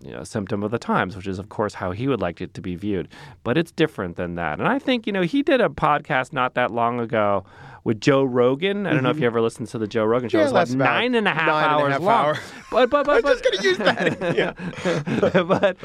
you 0.00 0.12
know, 0.12 0.22
symptom 0.22 0.62
of 0.62 0.70
the 0.70 0.78
times, 0.78 1.16
which 1.16 1.26
is, 1.26 1.38
of 1.38 1.48
course, 1.48 1.72
how 1.72 1.90
he 1.90 2.08
would 2.08 2.20
like 2.20 2.42
it 2.42 2.52
to 2.54 2.60
be 2.60 2.76
viewed. 2.76 3.08
But 3.42 3.56
it's 3.56 3.72
different 3.72 4.16
than 4.16 4.34
that. 4.34 4.58
And 4.58 4.68
I 4.68 4.78
think, 4.78 5.06
you 5.06 5.12
know, 5.12 5.22
he 5.22 5.42
did 5.42 5.62
a 5.62 5.70
podcast 5.70 6.32
not 6.32 6.54
that 6.54 6.70
long 6.70 7.00
ago 7.00 7.44
with 7.84 8.00
Joe 8.00 8.24
Rogan. 8.24 8.86
I 8.86 8.94
don't 8.94 9.02
know 9.02 9.10
if 9.10 9.20
you 9.20 9.26
ever 9.26 9.42
listened 9.42 9.68
to 9.68 9.78
the 9.78 9.86
Joe 9.86 10.04
Rogan 10.04 10.30
show. 10.30 10.38
Mm-hmm. 10.38 10.40
Yeah, 10.40 10.42
it 10.42 10.44
was 10.44 10.52
like 10.52 10.60
that's 10.68 10.74
about 10.74 10.94
nine 10.94 11.14
and 11.14 11.28
a 11.28 11.32
half 11.32 11.46
nine 11.46 11.64
and 11.64 11.70
a 11.70 11.84
hours 11.84 11.92
half 11.92 12.02
long. 12.02 12.24
hour. 12.24 12.38
But, 12.70 12.90
but, 12.90 13.06
but, 13.06 13.16
I'm 13.16 13.22
but, 13.22 13.40
just 13.40 13.44
going 13.44 13.58
to 13.58 13.68
use 13.68 13.78
that. 13.78 14.36
yeah. 15.36 15.42
but 15.44 15.76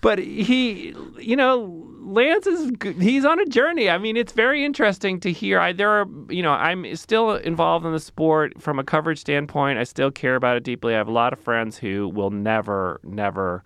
but 0.00 0.18
he 0.18 0.92
you 1.20 1.36
know 1.36 1.86
Lance 2.00 2.48
is 2.48 2.72
he's 2.98 3.24
on 3.24 3.38
a 3.38 3.46
journey. 3.46 3.88
I 3.88 3.98
mean, 3.98 4.16
it's 4.16 4.32
very 4.32 4.64
interesting 4.64 5.20
to 5.20 5.30
hear. 5.30 5.60
I 5.60 5.72
there 5.72 5.90
are 5.90 6.06
you 6.28 6.42
know 6.42 6.50
I'm 6.50 6.96
still 6.96 7.36
involved 7.36 7.86
in 7.86 7.92
the 7.92 8.00
sport 8.00 8.60
from 8.60 8.80
a 8.80 8.84
coverage 8.84 9.20
standpoint. 9.20 9.78
I 9.78 9.84
still 9.84 10.10
care 10.10 10.34
about 10.34 10.56
it 10.56 10.64
deeply. 10.64 10.94
I 10.94 10.98
have 10.98 11.06
a 11.06 11.12
lot 11.12 11.32
of 11.32 11.38
friends 11.38 11.78
who 11.78 12.08
will 12.08 12.30
never 12.30 13.00
never 13.04 13.62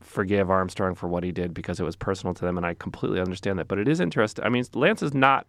forgive 0.00 0.50
Armstrong 0.50 0.94
for 0.94 1.08
what 1.08 1.24
he 1.24 1.32
did 1.32 1.54
because 1.54 1.80
it 1.80 1.84
was 1.84 1.96
personal 1.96 2.34
to 2.34 2.44
them, 2.44 2.56
and 2.56 2.66
I 2.66 2.74
completely 2.74 3.20
understand 3.20 3.58
that. 3.58 3.68
But 3.68 3.78
it 3.78 3.88
is 3.88 4.00
interesting. 4.00 4.44
I 4.44 4.50
mean, 4.50 4.64
Lance 4.74 5.02
is 5.02 5.14
not 5.14 5.46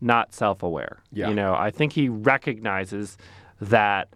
not 0.00 0.32
self-aware. 0.32 1.02
Yeah. 1.12 1.28
You 1.28 1.34
know, 1.34 1.54
I 1.54 1.70
think 1.70 1.92
he 1.92 2.08
recognizes 2.08 3.16
that 3.60 4.14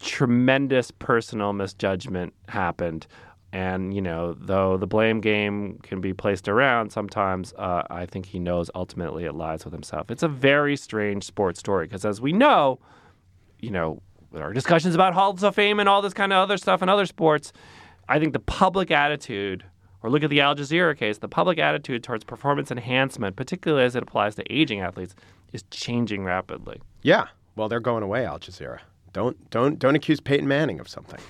tremendous 0.00 0.90
personal 0.90 1.52
misjudgment 1.52 2.34
happened. 2.48 3.06
And, 3.52 3.92
you 3.92 4.00
know, 4.00 4.32
though 4.32 4.78
the 4.78 4.86
blame 4.86 5.20
game 5.20 5.78
can 5.82 6.00
be 6.00 6.14
placed 6.14 6.48
around 6.48 6.90
sometimes, 6.90 7.52
uh, 7.58 7.82
I 7.90 8.06
think 8.06 8.24
he 8.24 8.38
knows 8.38 8.70
ultimately 8.74 9.26
it 9.26 9.34
lies 9.34 9.64
with 9.64 9.74
himself. 9.74 10.10
It's 10.10 10.22
a 10.22 10.28
very 10.28 10.74
strange 10.74 11.24
sports 11.24 11.60
story 11.60 11.86
because, 11.86 12.06
as 12.06 12.18
we 12.18 12.32
know, 12.32 12.78
you 13.60 13.70
know, 13.70 14.00
are 14.34 14.54
discussions 14.54 14.94
about 14.94 15.12
halls 15.12 15.42
of 15.42 15.54
fame 15.54 15.78
and 15.80 15.88
all 15.88 16.00
this 16.00 16.14
kind 16.14 16.32
of 16.32 16.38
other 16.38 16.56
stuff 16.56 16.82
in 16.82 16.88
other 16.88 17.04
sports. 17.04 17.52
I 18.08 18.18
think 18.18 18.32
the 18.32 18.38
public 18.38 18.90
attitude, 18.90 19.64
or 20.02 20.10
look 20.10 20.22
at 20.22 20.30
the 20.30 20.40
Al 20.40 20.54
Jazeera 20.54 20.96
case, 20.96 21.18
the 21.18 21.28
public 21.28 21.58
attitude 21.58 22.02
towards 22.02 22.24
performance 22.24 22.70
enhancement, 22.70 23.36
particularly 23.36 23.84
as 23.84 23.94
it 23.96 24.02
applies 24.02 24.34
to 24.36 24.52
aging 24.52 24.80
athletes, 24.80 25.14
is 25.52 25.62
changing 25.70 26.24
rapidly. 26.24 26.80
Yeah. 27.02 27.26
Well, 27.56 27.68
they're 27.68 27.80
going 27.80 28.02
away, 28.02 28.24
Al 28.26 28.38
Jazeera. 28.38 28.78
Don't 29.12 29.50
don't 29.50 29.78
don't 29.78 29.94
accuse 29.94 30.20
Peyton 30.20 30.48
Manning 30.48 30.80
of 30.80 30.88
something. 30.88 31.20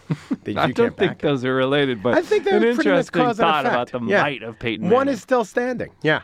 that 0.45 0.57
I 0.57 0.67
you 0.69 0.73
don't 0.73 0.97
think 0.97 1.13
it. 1.15 1.19
those 1.19 1.45
are 1.45 1.53
related, 1.53 2.01
but 2.01 2.15
I 2.15 2.23
think 2.23 2.45
they're 2.45 2.59
an 2.59 2.63
interesting 2.65 3.35
thought 3.35 3.67
about 3.67 3.91
the 3.91 4.01
Yeah. 4.07 4.23
might 4.23 4.43
of 4.45 4.57
Peyton 4.61 4.89
One 4.89 5.09
is 5.09 5.21
still 5.21 5.45
standing. 5.45 5.91
Yeah. 6.03 6.23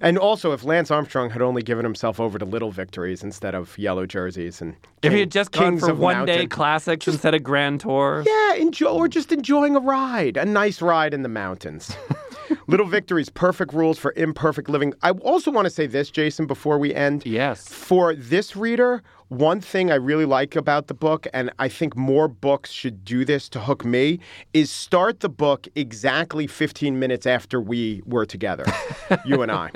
And 0.00 0.18
also, 0.18 0.52
if 0.52 0.64
Lance 0.64 0.90
Armstrong 0.90 1.30
had 1.30 1.42
only 1.42 1.62
given 1.62 1.84
himself 1.84 2.20
over 2.20 2.38
to 2.38 2.44
little 2.44 2.70
victories 2.70 3.22
instead 3.22 3.54
of 3.54 3.76
yellow 3.78 4.06
jerseys 4.06 4.60
and 4.60 4.76
if 5.02 5.12
he 5.12 5.20
had 5.20 5.30
just 5.30 5.52
gone 5.52 5.78
for 5.78 5.94
one 5.94 6.26
day 6.26 6.32
mountain- 6.32 6.48
classics 6.48 7.06
instead 7.08 7.34
of 7.34 7.42
grand 7.42 7.80
tours. 7.80 8.26
Yeah, 8.28 8.54
enjoy 8.54 8.88
or 8.90 9.08
just 9.08 9.32
enjoying 9.32 9.76
a 9.76 9.80
ride, 9.80 10.36
a 10.36 10.44
nice 10.44 10.82
ride 10.82 11.14
in 11.14 11.22
the 11.22 11.28
mountains. 11.28 11.96
Little 12.66 12.86
victories, 12.86 13.28
perfect 13.28 13.72
rules 13.72 13.98
for 13.98 14.12
imperfect 14.16 14.68
living. 14.68 14.94
I 15.02 15.10
also 15.10 15.50
want 15.50 15.66
to 15.66 15.70
say 15.70 15.86
this, 15.86 16.10
Jason, 16.10 16.46
before 16.46 16.78
we 16.78 16.94
end. 16.94 17.24
Yes. 17.26 17.68
For 17.68 18.14
this 18.14 18.56
reader, 18.56 19.02
one 19.28 19.60
thing 19.60 19.90
I 19.90 19.96
really 19.96 20.24
like 20.24 20.56
about 20.56 20.86
the 20.86 20.94
book, 20.94 21.26
and 21.34 21.50
I 21.58 21.68
think 21.68 21.96
more 21.96 22.28
books 22.28 22.70
should 22.70 23.04
do 23.04 23.24
this 23.24 23.48
to 23.50 23.60
hook 23.60 23.84
me, 23.84 24.20
is 24.54 24.70
start 24.70 25.20
the 25.20 25.28
book 25.28 25.66
exactly 25.76 26.46
15 26.46 26.98
minutes 26.98 27.26
after 27.26 27.60
we 27.60 28.02
were 28.06 28.24
together, 28.26 28.64
you 29.26 29.42
and 29.42 29.52
I. 29.52 29.70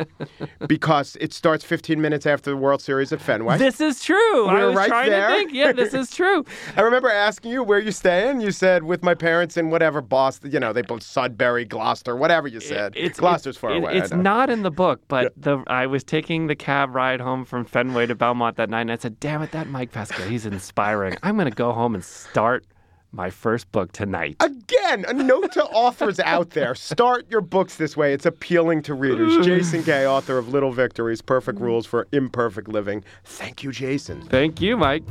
Because 0.66 1.16
it 1.21 1.32
starts 1.32 1.64
15 1.64 2.00
minutes 2.00 2.25
after 2.26 2.50
the 2.50 2.56
World 2.56 2.80
Series 2.80 3.12
at 3.12 3.21
Fenway. 3.21 3.59
This 3.59 3.80
is 3.80 4.02
true. 4.02 4.47
I 4.47 4.54
We're 4.54 4.66
was 4.68 4.76
right 4.76 4.88
trying 4.88 5.11
there. 5.11 5.28
to 5.28 5.35
think. 5.35 5.52
Yeah, 5.52 5.73
this 5.73 5.92
is 5.94 6.11
true. 6.11 6.44
I 6.76 6.80
remember 6.80 7.11
asking 7.11 7.52
you 7.52 7.62
where 7.62 7.78
you 7.78 7.92
staying. 7.92 8.40
You 8.40 8.52
said 8.52 8.85
with 8.85 9.02
my 9.02 9.14
parents 9.14 9.56
in 9.56 9.71
whatever 9.71 10.00
Boston, 10.00 10.50
you 10.50 10.61
know, 10.61 10.73
they 10.73 10.82
both 10.82 11.02
Sudbury, 11.02 11.64
Gloucester, 11.64 12.16
whatever 12.16 12.49
you 12.49 12.61
said. 12.61 12.94
It's 12.97 13.21
Gloucester's 13.21 13.56
far 13.56 13.73
it- 13.73 13.78
away. 13.78 13.99
It's 13.99 14.12
not 14.12 14.49
in 14.50 14.62
the 14.62 14.71
book, 14.71 15.00
but 15.09 15.32
the 15.37 15.62
I 15.66 15.87
was 15.87 16.02
taking 16.04 16.47
the 16.47 16.56
cab 16.56 16.94
ride 16.94 17.21
home 17.21 17.44
from 17.44 17.64
Fenway 17.64 18.06
to 18.06 18.14
Belmont 18.14 18.56
that 18.56 18.71
night, 18.71 18.82
and 18.82 18.92
I 18.92 18.97
said, 18.97 19.21
"Damn 19.21 19.41
it, 19.42 19.52
that 19.52 19.68
Mike 19.68 19.92
Pesca, 19.92 20.25
he's 20.25 20.46
inspiring. 20.46 21.16
I'm 21.22 21.37
going 21.37 21.50
to 21.50 21.54
go 21.54 21.72
home 21.72 21.94
and 21.94 22.04
start 22.04 22.64
my 23.12 23.30
first 23.30 23.70
book 23.72 23.92
tonight." 23.92 24.37
Again, 24.40 25.04
a 25.06 25.12
note 25.12 25.52
to 25.52 25.64
authors 25.64 26.18
out 26.20 26.50
there: 26.50 26.75
start 26.75 27.30
your 27.30 27.40
books 27.40 27.76
this 27.76 27.96
way. 27.96 28.12
It's 28.12 28.26
appealing 28.26 28.82
to 28.82 28.94
readers. 28.94 29.44
Jason 29.46 29.82
Gay, 29.82 30.06
author 30.06 30.38
of 30.38 30.49
Little 30.49 30.72
Victories: 30.72 31.20
Perfect 31.20 31.61
Rules 31.61 31.87
for 31.87 32.06
Imperfect 32.12 32.68
Living. 32.68 33.04
Thank 33.25 33.62
you, 33.62 33.72
Jason. 33.72 34.22
Thank 34.22 34.61
you, 34.61 34.76
Mike. 34.76 35.04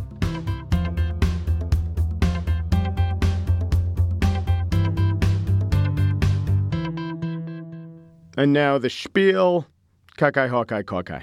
And 8.38 8.53
now 8.53 8.77
the 8.77 8.89
spiel. 8.89 9.67
Cockeye, 10.17 10.47
Hawkeye, 10.47 10.83
Hawkeye. 10.88 11.21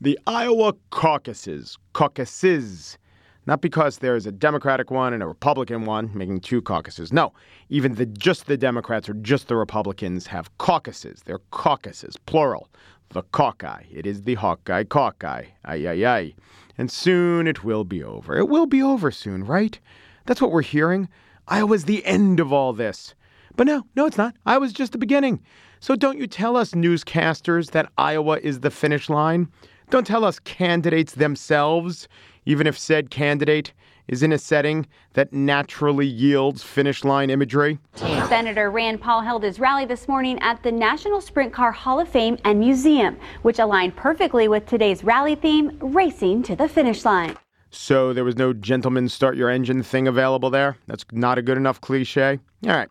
The 0.00 0.16
Iowa 0.28 0.74
caucuses. 0.90 1.76
Caucuses. 1.92 2.98
Not 3.46 3.60
because 3.60 3.98
there 3.98 4.14
is 4.14 4.26
a 4.26 4.32
Democratic 4.32 4.92
one 4.92 5.12
and 5.12 5.24
a 5.24 5.26
Republican 5.26 5.86
one, 5.86 6.10
making 6.14 6.40
two 6.40 6.62
caucuses. 6.62 7.12
No, 7.12 7.32
even 7.68 7.94
the 7.96 8.06
just 8.06 8.46
the 8.46 8.56
Democrats 8.56 9.08
or 9.08 9.14
just 9.14 9.48
the 9.48 9.56
Republicans 9.56 10.28
have 10.28 10.56
caucuses. 10.58 11.22
They're 11.24 11.40
caucuses, 11.50 12.16
plural. 12.26 12.68
The 13.08 13.24
Cauceye. 13.24 13.86
It 13.90 14.06
is 14.06 14.22
the 14.22 14.34
Hawkeye 14.34 14.84
Cauceye. 14.84 15.46
Ay, 15.64 15.88
ay, 15.88 16.06
ay. 16.06 16.34
And 16.76 16.92
soon 16.92 17.48
it 17.48 17.64
will 17.64 17.84
be 17.84 18.04
over. 18.04 18.36
It 18.36 18.48
will 18.48 18.66
be 18.66 18.82
over 18.82 19.10
soon, 19.10 19.44
right? 19.44 19.80
That's 20.26 20.40
what 20.40 20.52
we're 20.52 20.62
hearing. 20.62 21.08
Iowa's 21.48 21.86
the 21.86 22.04
end 22.04 22.38
of 22.38 22.52
all 22.52 22.72
this. 22.72 23.14
But 23.56 23.66
no, 23.66 23.84
no, 23.96 24.06
it's 24.06 24.18
not. 24.18 24.36
Iowa's 24.46 24.72
just 24.72 24.92
the 24.92 24.98
beginning. 24.98 25.40
So 25.80 25.96
don't 25.96 26.18
you 26.18 26.26
tell 26.26 26.56
us, 26.56 26.72
newscasters, 26.72 27.70
that 27.70 27.90
Iowa 27.96 28.38
is 28.40 28.60
the 28.60 28.70
finish 28.70 29.08
line. 29.08 29.48
Don't 29.90 30.06
tell 30.06 30.24
us 30.24 30.38
candidates 30.40 31.14
themselves, 31.14 32.08
even 32.44 32.66
if 32.66 32.78
said 32.78 33.10
candidate 33.10 33.72
is 34.06 34.22
in 34.22 34.32
a 34.32 34.38
setting 34.38 34.86
that 35.14 35.32
naturally 35.32 36.06
yields 36.06 36.62
finish 36.62 37.04
line 37.04 37.30
imagery. 37.30 37.78
Senator 37.94 38.70
Rand 38.70 39.00
Paul 39.00 39.22
held 39.22 39.42
his 39.42 39.58
rally 39.58 39.86
this 39.86 40.06
morning 40.06 40.38
at 40.40 40.62
the 40.62 40.72
National 40.72 41.22
Sprint 41.22 41.54
Car 41.54 41.72
Hall 41.72 42.00
of 42.00 42.08
Fame 42.08 42.36
and 42.44 42.60
Museum, 42.60 43.16
which 43.42 43.58
aligned 43.58 43.96
perfectly 43.96 44.46
with 44.46 44.66
today's 44.66 45.04
rally 45.04 45.34
theme, 45.34 45.78
Racing 45.80 46.42
to 46.44 46.56
the 46.56 46.68
Finish 46.68 47.06
Line. 47.06 47.36
So 47.70 48.12
there 48.12 48.24
was 48.24 48.36
no 48.36 48.52
gentleman 48.52 49.08
start 49.08 49.36
your 49.36 49.50
engine 49.50 49.82
thing 49.82 50.06
available 50.06 50.50
there? 50.50 50.76
That's 50.86 51.04
not 51.12 51.38
a 51.38 51.42
good 51.42 51.56
enough 51.56 51.80
cliche? 51.80 52.38
All 52.66 52.72
right. 52.72 52.88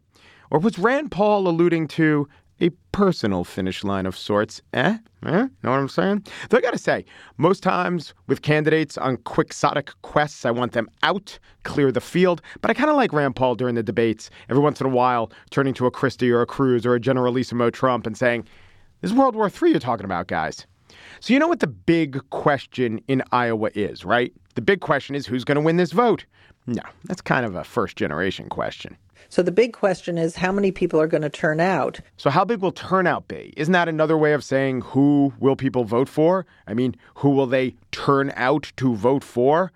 Or 0.50 0.60
was 0.60 0.80
Rand 0.80 1.12
Paul 1.12 1.48
alluding 1.48 1.90
to 1.90 2.28
a 2.60 2.70
personal 2.92 3.44
finish 3.44 3.84
line 3.84 4.06
of 4.06 4.18
sorts? 4.18 4.62
Eh? 4.74 4.98
Eh? 5.26 5.32
Know 5.32 5.50
what 5.62 5.80
I'm 5.80 5.90
saying? 5.90 6.26
Though 6.50 6.58
I 6.58 6.62
gotta 6.62 6.78
say, 6.78 7.06
most 7.38 7.64
times 7.64 8.14
with 8.28 8.42
candidates 8.42 8.98
on 8.98 9.18
quixotic 9.18 9.92
quests, 10.02 10.46
I 10.46 10.52
want 10.52 10.72
them 10.72 10.90
out, 11.04 11.38
clear 11.64 11.92
the 11.92 12.02
field. 12.02 12.42
But 12.62 12.72
I 12.72 12.74
kind 12.74 12.90
of 12.90 12.96
like 12.96 13.14
Rand 13.14 13.36
Paul 13.36 13.56
during 13.56 13.76
the 13.76 13.84
debates, 13.84 14.30
every 14.50 14.62
once 14.62 14.82
in 14.82 14.88
a 14.88 14.92
while 14.92 15.32
turning 15.52 15.74
to 15.76 15.86
a 15.86 15.92
Christie 15.92 16.32
or 16.32 16.42
a 16.42 16.46
Cruz 16.46 16.86
or 16.86 16.96
a 16.96 17.00
Generalissimo 17.00 17.70
Trump 17.70 18.08
and 18.08 18.18
saying, 18.18 18.46
This 19.02 19.12
is 19.12 19.18
World 19.18 19.36
War 19.36 19.50
III 19.50 19.72
you're 19.72 19.80
talking 19.80 20.06
about, 20.06 20.28
guys. 20.28 20.66
So 21.20 21.34
you 21.34 21.40
know 21.40 21.48
what 21.48 21.60
the 21.60 21.68
big 21.68 22.22
question 22.30 23.02
in 23.08 23.24
Iowa 23.32 23.70
is, 23.76 24.06
right? 24.06 24.34
The 24.56 24.62
big 24.62 24.82
question 24.82 25.16
is 25.16 25.26
who's 25.26 25.44
going 25.44 25.56
to 25.58 25.62
win 25.62 25.78
this 25.78 25.92
vote? 25.92 26.26
No, 26.66 26.82
that's 27.06 27.22
kind 27.22 27.46
of 27.46 27.56
a 27.56 27.64
first 27.64 27.96
generation 27.96 28.50
question. 28.50 28.98
So 29.30 29.42
the 29.42 29.52
big 29.52 29.74
question 29.74 30.18
is 30.18 30.36
how 30.36 30.52
many 30.52 30.72
people 30.72 31.00
are 31.00 31.08
going 31.08 31.22
to 31.24 31.30
turn 31.30 31.60
out? 31.60 32.00
So 32.18 32.30
how 32.30 32.46
big 32.46 32.62
will 32.62 32.72
turnout 32.72 33.28
be? 33.28 33.54
Isn't 33.58 33.74
that 33.74 33.90
another 33.90 34.18
way 34.18 34.34
of 34.34 34.44
saying 34.44 34.82
who 34.82 35.34
will 35.40 35.56
people 35.56 35.84
vote 35.84 36.10
for? 36.10 36.46
I 36.68 36.74
mean, 36.74 36.96
who 37.16 37.32
will 37.32 37.48
they 37.48 37.76
turn 37.92 38.32
out 38.36 38.72
to 38.78 38.96
vote 38.96 39.24
for? 39.24 39.72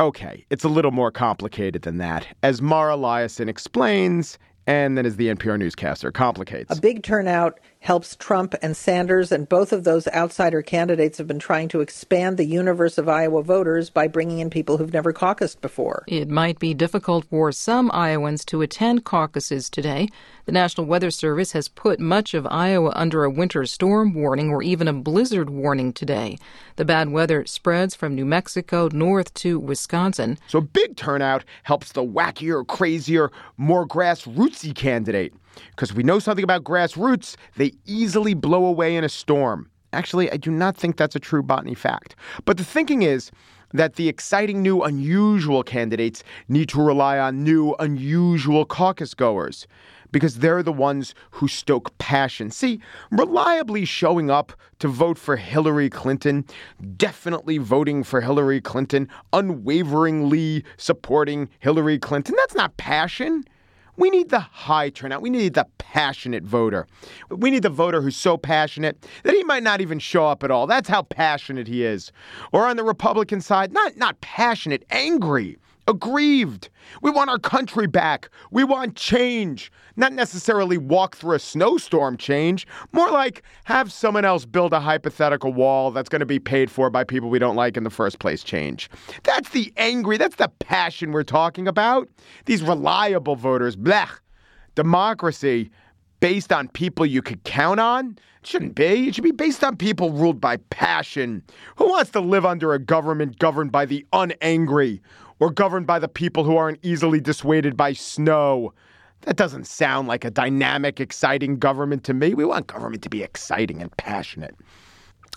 Okay, 0.00 0.44
it's 0.50 0.64
a 0.64 0.68
little 0.68 0.90
more 0.90 1.10
complicated 1.10 1.82
than 1.82 1.98
that. 1.98 2.26
As 2.42 2.60
Mara 2.60 2.96
Liasson 2.96 3.48
explains, 3.48 4.38
and 4.66 4.96
then 4.96 5.06
as 5.06 5.16
the 5.16 5.28
NPR 5.28 5.58
newscaster 5.58 6.10
complicates. 6.10 6.76
A 6.76 6.80
big 6.80 7.02
turnout 7.02 7.60
helps 7.84 8.16
Trump 8.16 8.54
and 8.62 8.74
Sanders, 8.74 9.30
and 9.30 9.46
both 9.46 9.70
of 9.70 9.84
those 9.84 10.08
outsider 10.08 10.62
candidates 10.62 11.18
have 11.18 11.26
been 11.26 11.38
trying 11.38 11.68
to 11.68 11.82
expand 11.82 12.38
the 12.38 12.46
universe 12.46 12.96
of 12.96 13.10
Iowa 13.10 13.42
voters 13.42 13.90
by 13.90 14.08
bringing 14.08 14.38
in 14.38 14.48
people 14.48 14.78
who've 14.78 14.92
never 14.92 15.12
caucused 15.12 15.60
before. 15.60 16.02
It 16.08 16.30
might 16.30 16.58
be 16.58 16.72
difficult 16.72 17.26
for 17.26 17.52
some 17.52 17.90
Iowans 17.92 18.42
to 18.46 18.62
attend 18.62 19.04
caucuses 19.04 19.68
today. 19.68 20.08
The 20.46 20.52
National 20.52 20.86
Weather 20.86 21.10
Service 21.10 21.52
has 21.52 21.68
put 21.68 22.00
much 22.00 22.32
of 22.32 22.46
Iowa 22.46 22.90
under 22.96 23.22
a 23.22 23.30
winter 23.30 23.66
storm 23.66 24.14
warning 24.14 24.48
or 24.48 24.62
even 24.62 24.88
a 24.88 24.94
blizzard 24.94 25.50
warning 25.50 25.92
today. 25.92 26.38
The 26.76 26.86
bad 26.86 27.10
weather 27.10 27.44
spreads 27.44 27.94
from 27.94 28.14
New 28.14 28.24
Mexico 28.24 28.88
north 28.94 29.34
to 29.34 29.58
Wisconsin. 29.58 30.38
So 30.48 30.62
big 30.62 30.96
turnout 30.96 31.44
helps 31.64 31.92
the 31.92 32.02
wackier, 32.02 32.66
crazier, 32.66 33.30
more 33.58 33.86
grassrootsy 33.86 34.74
candidate. 34.74 35.34
Because 35.70 35.94
we 35.94 36.02
know 36.02 36.18
something 36.18 36.44
about 36.44 36.64
grassroots, 36.64 37.36
they 37.56 37.72
easily 37.86 38.34
blow 38.34 38.64
away 38.66 38.96
in 38.96 39.04
a 39.04 39.08
storm. 39.08 39.70
Actually, 39.92 40.30
I 40.30 40.36
do 40.36 40.50
not 40.50 40.76
think 40.76 40.96
that's 40.96 41.16
a 41.16 41.20
true 41.20 41.42
botany 41.42 41.74
fact. 41.74 42.16
But 42.44 42.56
the 42.56 42.64
thinking 42.64 43.02
is 43.02 43.30
that 43.72 43.96
the 43.96 44.08
exciting 44.08 44.62
new 44.62 44.82
unusual 44.82 45.62
candidates 45.62 46.22
need 46.48 46.68
to 46.70 46.82
rely 46.82 47.18
on 47.18 47.42
new 47.42 47.74
unusual 47.78 48.64
caucus 48.64 49.14
goers 49.14 49.66
because 50.14 50.38
they're 50.38 50.62
the 50.62 50.72
ones 50.72 51.12
who 51.32 51.48
stoke 51.48 51.96
passion. 51.98 52.52
See, 52.52 52.80
reliably 53.10 53.84
showing 53.84 54.30
up 54.30 54.52
to 54.78 54.86
vote 54.86 55.18
for 55.18 55.34
Hillary 55.34 55.90
Clinton, 55.90 56.44
definitely 56.96 57.58
voting 57.58 58.04
for 58.04 58.20
Hillary 58.20 58.60
Clinton, 58.60 59.08
unwaveringly 59.32 60.64
supporting 60.76 61.48
Hillary 61.58 61.98
Clinton, 61.98 62.36
that's 62.38 62.54
not 62.54 62.76
passion. 62.76 63.42
We 63.96 64.10
need 64.10 64.30
the 64.30 64.40
high 64.40 64.90
turnout. 64.90 65.22
We 65.22 65.30
need 65.30 65.54
the 65.54 65.66
passionate 65.78 66.42
voter. 66.42 66.86
We 67.30 67.50
need 67.50 67.62
the 67.62 67.70
voter 67.70 68.00
who's 68.00 68.16
so 68.16 68.36
passionate 68.36 69.08
that 69.22 69.34
he 69.34 69.44
might 69.44 69.62
not 69.62 69.80
even 69.80 69.98
show 69.98 70.26
up 70.26 70.42
at 70.42 70.50
all. 70.50 70.66
That's 70.66 70.88
how 70.88 71.02
passionate 71.02 71.68
he 71.68 71.84
is. 71.84 72.10
Or 72.52 72.66
on 72.66 72.76
the 72.76 72.82
Republican 72.82 73.40
side, 73.40 73.72
not 73.72 73.96
not 73.96 74.20
passionate, 74.20 74.84
angry 74.90 75.58
aggrieved. 75.86 76.68
We 77.02 77.10
want 77.10 77.30
our 77.30 77.38
country 77.38 77.86
back. 77.86 78.30
We 78.50 78.64
want 78.64 78.96
change. 78.96 79.70
Not 79.96 80.12
necessarily 80.12 80.78
walk 80.78 81.16
through 81.16 81.36
a 81.36 81.38
snowstorm 81.38 82.16
change, 82.16 82.66
more 82.92 83.10
like 83.10 83.42
have 83.64 83.92
someone 83.92 84.24
else 84.24 84.44
build 84.44 84.72
a 84.72 84.80
hypothetical 84.80 85.52
wall 85.52 85.90
that's 85.90 86.08
going 86.08 86.20
to 86.20 86.26
be 86.26 86.38
paid 86.38 86.70
for 86.70 86.90
by 86.90 87.04
people 87.04 87.30
we 87.30 87.38
don't 87.38 87.56
like 87.56 87.76
in 87.76 87.84
the 87.84 87.90
first 87.90 88.18
place 88.18 88.42
change. 88.42 88.90
That's 89.22 89.50
the 89.50 89.72
angry, 89.76 90.16
that's 90.16 90.36
the 90.36 90.48
passion 90.58 91.12
we're 91.12 91.22
talking 91.22 91.68
about. 91.68 92.08
These 92.46 92.62
reliable 92.62 93.36
voters, 93.36 93.76
blech. 93.76 94.18
Democracy 94.74 95.70
based 96.24 96.52
on 96.52 96.68
people 96.68 97.04
you 97.04 97.20
could 97.20 97.44
count 97.44 97.78
on? 97.78 98.16
It 98.40 98.46
shouldn't 98.46 98.74
be. 98.74 99.08
It 99.08 99.14
should 99.14 99.24
be 99.24 99.30
based 99.30 99.62
on 99.62 99.76
people 99.76 100.10
ruled 100.10 100.40
by 100.40 100.56
passion. 100.70 101.42
Who 101.76 101.88
wants 101.88 102.12
to 102.12 102.20
live 102.20 102.46
under 102.46 102.72
a 102.72 102.78
government 102.78 103.38
governed 103.38 103.72
by 103.72 103.84
the 103.84 104.06
unangry? 104.12 105.00
Or 105.44 105.50
governed 105.50 105.86
by 105.86 105.98
the 105.98 106.08
people 106.08 106.42
who 106.42 106.56
aren't 106.56 106.82
easily 106.82 107.20
dissuaded 107.20 107.76
by 107.76 107.92
snow. 107.92 108.72
That 109.26 109.36
doesn't 109.36 109.66
sound 109.66 110.08
like 110.08 110.24
a 110.24 110.30
dynamic, 110.30 111.00
exciting 111.00 111.58
government 111.58 112.02
to 112.04 112.14
me. 112.14 112.32
We 112.32 112.46
want 112.46 112.66
government 112.66 113.02
to 113.02 113.10
be 113.10 113.22
exciting 113.22 113.82
and 113.82 113.94
passionate. 113.98 114.56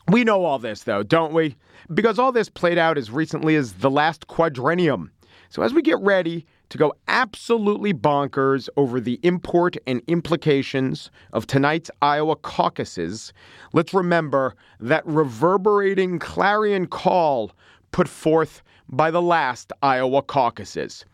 We 0.08 0.24
know 0.24 0.46
all 0.46 0.60
this, 0.60 0.84
though, 0.84 1.04
don't 1.04 1.34
we? 1.34 1.58
Because 1.94 2.20
all 2.20 2.32
this 2.32 2.48
played 2.48 2.78
out 2.78 2.98
as 2.98 3.12
recently 3.12 3.58
as 3.58 3.74
the 3.74 3.92
last 3.92 4.28
quadrennium. 4.28 5.10
So, 5.50 5.62
as 5.62 5.74
we 5.74 5.82
get 5.82 6.00
ready 6.00 6.46
to 6.70 6.78
go 6.78 6.94
absolutely 7.10 7.94
bonkers 7.94 8.70
over 8.78 9.02
the 9.02 9.20
import 9.24 9.76
and 9.86 10.02
implications 10.08 11.12
of 11.34 11.48
tonight's 11.48 11.92
Iowa 12.02 12.38
caucuses, 12.38 13.34
let's 13.74 13.94
remember 13.94 14.56
that 14.80 15.06
reverberating 15.06 16.18
clarion 16.18 16.86
call 16.86 17.52
put 17.92 18.08
forth 18.08 18.62
by 18.90 19.12
the 19.12 19.22
last 19.22 19.74
Iowa 19.82 20.22
caucuses. 20.22 21.06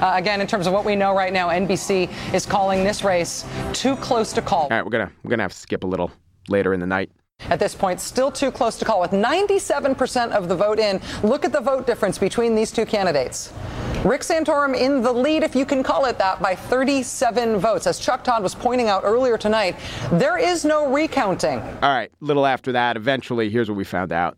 Uh, 0.00 0.12
again, 0.14 0.40
in 0.40 0.46
terms 0.46 0.66
of 0.66 0.72
what 0.72 0.84
we 0.84 0.94
know 0.94 1.14
right 1.14 1.32
now, 1.32 1.48
NBC 1.48 2.08
is 2.32 2.46
calling 2.46 2.84
this 2.84 3.02
race 3.02 3.44
too 3.72 3.96
close 3.96 4.32
to 4.32 4.42
call. 4.42 4.64
All 4.64 4.68
right, 4.70 4.84
we're 4.84 4.90
gonna 4.90 5.10
we're 5.22 5.30
gonna 5.30 5.42
have 5.42 5.52
to 5.52 5.58
skip 5.58 5.84
a 5.84 5.86
little 5.86 6.10
later 6.48 6.72
in 6.72 6.80
the 6.80 6.86
night. 6.86 7.10
At 7.48 7.58
this 7.58 7.74
point, 7.74 8.00
still 8.00 8.30
too 8.30 8.52
close 8.52 8.78
to 8.78 8.84
call. 8.84 9.00
With 9.00 9.10
97% 9.10 10.30
of 10.30 10.48
the 10.48 10.54
vote 10.54 10.78
in, 10.78 11.00
look 11.24 11.44
at 11.44 11.52
the 11.52 11.60
vote 11.60 11.86
difference 11.86 12.16
between 12.16 12.54
these 12.54 12.70
two 12.70 12.86
candidates. 12.86 13.52
Rick 14.04 14.22
Santorum 14.22 14.76
in 14.76 15.02
the 15.02 15.12
lead, 15.12 15.42
if 15.42 15.54
you 15.54 15.64
can 15.64 15.82
call 15.82 16.04
it 16.06 16.18
that, 16.18 16.40
by 16.40 16.54
37 16.54 17.58
votes. 17.58 17.86
As 17.86 17.98
Chuck 17.98 18.24
Todd 18.24 18.42
was 18.42 18.54
pointing 18.54 18.88
out 18.88 19.02
earlier 19.04 19.38
tonight, 19.38 19.76
there 20.12 20.38
is 20.38 20.64
no 20.64 20.92
recounting. 20.92 21.60
All 21.60 21.94
right, 21.94 22.10
little 22.20 22.46
after 22.46 22.72
that, 22.72 22.96
eventually, 22.96 23.50
here's 23.50 23.68
what 23.68 23.76
we 23.76 23.84
found 23.84 24.12
out. 24.12 24.36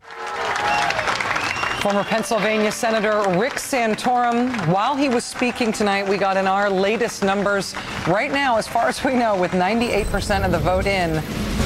Former 1.85 2.03
Pennsylvania 2.03 2.71
Senator 2.71 3.37
Rick 3.37 3.57
Santorum, 3.57 4.49
while 4.73 4.95
he 4.95 5.07
was 5.07 5.23
speaking 5.23 5.71
tonight, 5.71 6.09
we 6.09 6.17
got 6.17 6.35
in 6.35 6.47
our 6.47 6.67
latest 6.67 7.21
numbers. 7.21 7.75
Right 8.07 8.31
now, 8.31 8.57
as 8.57 8.67
far 8.67 8.87
as 8.87 9.03
we 9.03 9.13
know, 9.13 9.39
with 9.39 9.51
98% 9.51 10.43
of 10.43 10.51
the 10.51 10.57
vote 10.57 10.87
in, 10.87 11.13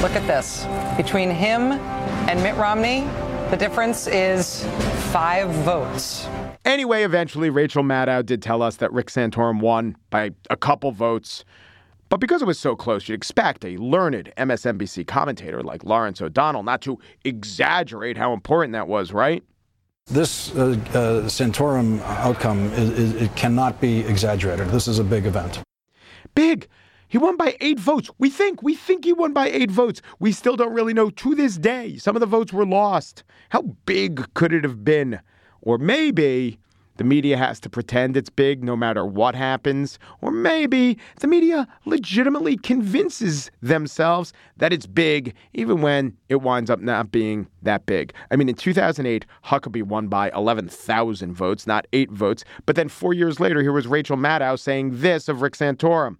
look 0.02 0.12
at 0.12 0.26
this. 0.26 0.66
Between 0.98 1.30
him 1.30 1.72
and 1.72 2.42
Mitt 2.42 2.54
Romney, 2.56 3.08
the 3.48 3.56
difference 3.56 4.08
is 4.08 4.62
five 5.10 5.48
votes. 5.64 6.28
Anyway, 6.66 7.02
eventually, 7.02 7.48
Rachel 7.48 7.82
Maddow 7.82 8.22
did 8.26 8.42
tell 8.42 8.60
us 8.60 8.76
that 8.76 8.92
Rick 8.92 9.06
Santorum 9.06 9.60
won 9.60 9.96
by 10.10 10.32
a 10.50 10.56
couple 10.58 10.92
votes. 10.92 11.46
But 12.10 12.20
because 12.20 12.42
it 12.42 12.46
was 12.46 12.58
so 12.58 12.76
close, 12.76 13.08
you'd 13.08 13.14
expect 13.14 13.64
a 13.64 13.78
learned 13.78 14.34
MSNBC 14.36 15.06
commentator 15.06 15.62
like 15.62 15.82
Lawrence 15.82 16.20
O'Donnell 16.20 16.62
not 16.62 16.82
to 16.82 16.98
exaggerate 17.24 18.18
how 18.18 18.34
important 18.34 18.74
that 18.74 18.86
was, 18.86 19.14
right? 19.14 19.42
This 20.10 20.54
uh, 20.56 20.70
uh, 20.70 21.28
Santorum 21.28 22.00
outcome 22.02 22.72
is, 22.72 22.90
is, 22.90 23.22
it 23.22 23.36
cannot 23.36 23.80
be 23.80 24.00
exaggerated. 24.00 24.68
This 24.68 24.88
is 24.88 24.98
a 24.98 25.04
big 25.04 25.24
event. 25.24 25.62
Big. 26.34 26.66
He 27.06 27.16
won 27.16 27.36
by 27.36 27.56
eight 27.60 27.78
votes. 27.78 28.10
We 28.18 28.28
think 28.28 28.62
we 28.62 28.74
think 28.74 29.04
he 29.04 29.12
won 29.12 29.32
by 29.32 29.48
eight 29.48 29.70
votes. 29.70 30.02
We 30.18 30.32
still 30.32 30.56
don't 30.56 30.72
really 30.72 30.94
know 30.94 31.10
to 31.10 31.34
this 31.36 31.56
day. 31.58 31.96
Some 31.96 32.16
of 32.16 32.20
the 32.20 32.26
votes 32.26 32.52
were 32.52 32.66
lost. 32.66 33.22
How 33.50 33.62
big 33.86 34.32
could 34.34 34.52
it 34.52 34.64
have 34.64 34.84
been? 34.84 35.20
Or 35.60 35.78
maybe 35.78 36.58
the 37.00 37.04
media 37.04 37.34
has 37.34 37.58
to 37.58 37.70
pretend 37.70 38.14
it's 38.14 38.28
big 38.28 38.62
no 38.62 38.76
matter 38.76 39.06
what 39.06 39.34
happens. 39.34 39.98
Or 40.20 40.30
maybe 40.30 40.98
the 41.20 41.28
media 41.28 41.66
legitimately 41.86 42.58
convinces 42.58 43.50
themselves 43.62 44.34
that 44.58 44.70
it's 44.70 44.84
big, 44.84 45.32
even 45.54 45.80
when 45.80 46.14
it 46.28 46.42
winds 46.42 46.68
up 46.68 46.78
not 46.78 47.10
being 47.10 47.46
that 47.62 47.86
big. 47.86 48.12
I 48.30 48.36
mean, 48.36 48.50
in 48.50 48.54
2008, 48.54 49.24
Huckabee 49.46 49.82
won 49.82 50.08
by 50.08 50.30
11,000 50.34 51.32
votes, 51.32 51.66
not 51.66 51.86
eight 51.94 52.10
votes. 52.10 52.44
But 52.66 52.76
then 52.76 52.90
four 52.90 53.14
years 53.14 53.40
later, 53.40 53.62
here 53.62 53.72
was 53.72 53.86
Rachel 53.86 54.18
Maddow 54.18 54.58
saying 54.58 55.00
this 55.00 55.26
of 55.26 55.40
Rick 55.40 55.54
Santorum. 55.54 56.18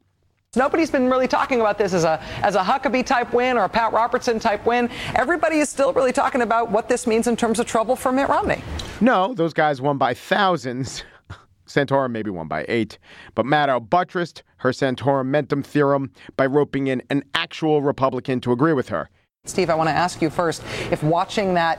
Nobody's 0.56 0.90
been 0.90 1.08
really 1.08 1.28
talking 1.28 1.60
about 1.60 1.78
this 1.78 1.92
as 1.92 2.02
a 2.02 2.20
as 2.42 2.56
a 2.56 2.60
Huckabee 2.60 3.06
type 3.06 3.32
win 3.32 3.56
or 3.56 3.62
a 3.62 3.68
Pat 3.68 3.92
Robertson 3.92 4.40
type 4.40 4.66
win. 4.66 4.90
Everybody 5.14 5.58
is 5.58 5.68
still 5.68 5.92
really 5.92 6.10
talking 6.10 6.42
about 6.42 6.72
what 6.72 6.88
this 6.88 7.06
means 7.06 7.28
in 7.28 7.36
terms 7.36 7.60
of 7.60 7.66
trouble 7.66 7.94
for 7.94 8.10
Mitt 8.10 8.28
Romney. 8.28 8.60
No, 9.00 9.32
those 9.32 9.54
guys 9.54 9.80
won 9.80 9.96
by 9.96 10.12
thousands. 10.12 11.04
Santorum 11.68 12.10
maybe 12.10 12.30
won 12.30 12.48
by 12.48 12.66
eight, 12.68 12.98
but 13.36 13.46
Maddow 13.46 13.88
buttressed 13.88 14.42
her 14.56 14.70
Santorum-Mentum 14.70 15.64
theorem 15.64 16.10
by 16.36 16.46
roping 16.46 16.88
in 16.88 17.00
an 17.10 17.22
actual 17.32 17.80
Republican 17.80 18.40
to 18.40 18.50
agree 18.50 18.72
with 18.72 18.88
her. 18.88 19.08
Steve, 19.44 19.70
I 19.70 19.76
want 19.76 19.88
to 19.88 19.94
ask 19.94 20.20
you 20.20 20.30
first 20.30 20.64
if 20.90 21.00
watching 21.04 21.54
that 21.54 21.78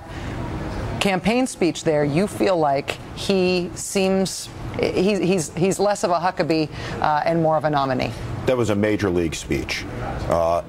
campaign 1.02 1.46
speech 1.46 1.84
there, 1.84 2.06
you 2.06 2.26
feel 2.26 2.56
like 2.58 2.92
he 3.18 3.70
seems 3.76 4.48
he's 4.80 5.20
he's 5.20 5.54
he's 5.56 5.78
less 5.78 6.06
of 6.06 6.12
a 6.12 6.20
Huckabee 6.20 6.70
uh, 7.02 7.24
and 7.26 7.44
more 7.44 7.58
of 7.58 7.66
a 7.66 7.70
nominee. 7.70 8.14
That 8.46 8.58
was 8.58 8.70
a 8.70 8.76
major 8.76 9.10
league 9.10 9.36
speech. 9.36 9.86
Uh, 10.30 10.64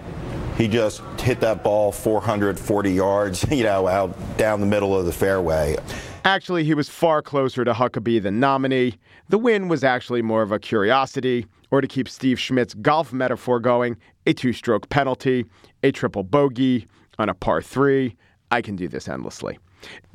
he 0.56 0.68
just 0.68 1.00
hit 1.20 1.40
that 1.40 1.64
ball 1.64 1.92
440 1.92 2.92
yards, 2.92 3.44
you 3.50 3.64
know, 3.64 3.88
out 3.88 4.14
down 4.36 4.60
the 4.60 4.66
middle 4.66 4.98
of 4.98 5.06
the 5.06 5.12
fairway. 5.12 5.76
Actually, 6.24 6.62
he 6.62 6.74
was 6.74 6.88
far 6.88 7.20
closer 7.20 7.64
to 7.64 7.72
Huckabee 7.72 8.22
than 8.22 8.38
nominee. 8.38 8.98
The 9.28 9.38
win 9.38 9.68
was 9.68 9.82
actually 9.82 10.22
more 10.22 10.42
of 10.42 10.52
a 10.52 10.58
curiosity, 10.58 11.46
or 11.70 11.80
to 11.80 11.88
keep 11.88 12.08
Steve 12.08 12.38
Schmidt's 12.38 12.74
golf 12.74 13.12
metaphor 13.12 13.58
going, 13.58 13.96
a 14.26 14.32
two 14.32 14.52
stroke 14.52 14.88
penalty, 14.88 15.44
a 15.82 15.90
triple 15.90 16.22
bogey 16.22 16.86
on 17.18 17.28
a 17.28 17.34
par 17.34 17.60
three. 17.60 18.16
I 18.52 18.62
can 18.62 18.76
do 18.76 18.86
this 18.86 19.08
endlessly. 19.08 19.58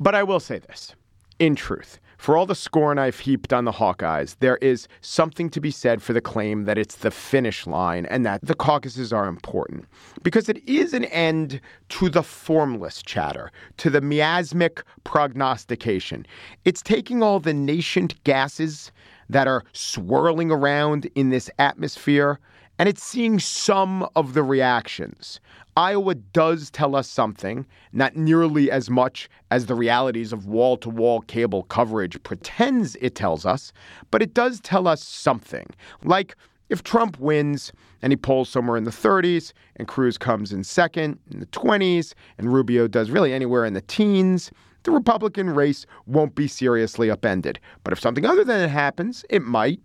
But 0.00 0.14
I 0.14 0.22
will 0.22 0.40
say 0.40 0.60
this 0.60 0.94
in 1.38 1.54
truth, 1.54 1.98
for 2.18 2.36
all 2.36 2.46
the 2.46 2.54
scorn 2.54 2.98
I've 2.98 3.20
heaped 3.20 3.52
on 3.52 3.64
the 3.64 3.72
Hawkeyes, 3.72 4.36
there 4.40 4.56
is 4.56 4.88
something 5.00 5.48
to 5.50 5.60
be 5.60 5.70
said 5.70 6.02
for 6.02 6.12
the 6.12 6.20
claim 6.20 6.64
that 6.64 6.76
it's 6.76 6.96
the 6.96 7.12
finish 7.12 7.66
line 7.66 8.06
and 8.06 8.26
that 8.26 8.44
the 8.44 8.56
caucuses 8.56 9.12
are 9.12 9.26
important. 9.26 9.86
Because 10.24 10.48
it 10.48 10.58
is 10.68 10.92
an 10.92 11.04
end 11.06 11.60
to 11.90 12.08
the 12.08 12.24
formless 12.24 13.02
chatter, 13.02 13.52
to 13.78 13.88
the 13.88 14.00
miasmic 14.00 14.82
prognostication. 15.04 16.26
It's 16.64 16.82
taking 16.82 17.22
all 17.22 17.38
the 17.38 17.54
nascent 17.54 18.22
gases 18.24 18.90
that 19.30 19.46
are 19.46 19.64
swirling 19.72 20.50
around 20.50 21.08
in 21.14 21.30
this 21.30 21.48
atmosphere 21.58 22.40
and 22.78 22.88
it's 22.88 23.02
seeing 23.02 23.38
some 23.38 24.08
of 24.14 24.34
the 24.34 24.42
reactions. 24.42 25.40
Iowa 25.76 26.16
does 26.16 26.70
tell 26.70 26.96
us 26.96 27.08
something, 27.08 27.66
not 27.92 28.16
nearly 28.16 28.70
as 28.70 28.90
much 28.90 29.28
as 29.50 29.66
the 29.66 29.74
realities 29.74 30.32
of 30.32 30.46
wall 30.46 30.76
to 30.78 30.90
wall 30.90 31.20
cable 31.22 31.64
coverage 31.64 32.20
pretends 32.24 32.96
it 32.96 33.14
tells 33.14 33.46
us, 33.46 33.72
but 34.10 34.22
it 34.22 34.34
does 34.34 34.60
tell 34.60 34.88
us 34.88 35.02
something. 35.02 35.66
Like 36.02 36.34
if 36.68 36.82
Trump 36.82 37.18
wins 37.18 37.72
and 38.02 38.12
he 38.12 38.16
polls 38.16 38.48
somewhere 38.48 38.76
in 38.76 38.84
the 38.84 38.90
30s 38.90 39.52
and 39.76 39.88
Cruz 39.88 40.18
comes 40.18 40.52
in 40.52 40.64
second 40.64 41.18
in 41.30 41.40
the 41.40 41.46
20s 41.46 42.12
and 42.38 42.52
Rubio 42.52 42.88
does 42.88 43.10
really 43.10 43.32
anywhere 43.32 43.64
in 43.64 43.74
the 43.74 43.80
teens, 43.82 44.50
the 44.82 44.90
Republican 44.90 45.50
race 45.50 45.86
won't 46.06 46.34
be 46.34 46.48
seriously 46.48 47.10
upended. 47.10 47.58
But 47.84 47.92
if 47.92 48.00
something 48.00 48.24
other 48.24 48.44
than 48.44 48.60
it 48.60 48.70
happens, 48.70 49.24
it 49.30 49.42
might. 49.42 49.80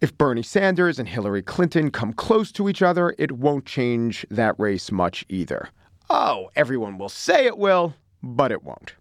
If 0.00 0.16
Bernie 0.16 0.42
Sanders 0.42 0.98
and 0.98 1.06
Hillary 1.06 1.42
Clinton 1.42 1.90
come 1.90 2.14
close 2.14 2.50
to 2.52 2.70
each 2.70 2.80
other, 2.80 3.14
it 3.18 3.32
won't 3.32 3.66
change 3.66 4.24
that 4.30 4.58
race 4.58 4.90
much 4.90 5.26
either. 5.28 5.68
Oh, 6.08 6.48
everyone 6.56 6.96
will 6.96 7.10
say 7.10 7.44
it 7.44 7.58
will, 7.58 7.92
but 8.22 8.50
it 8.50 8.64
won't. 8.64 8.94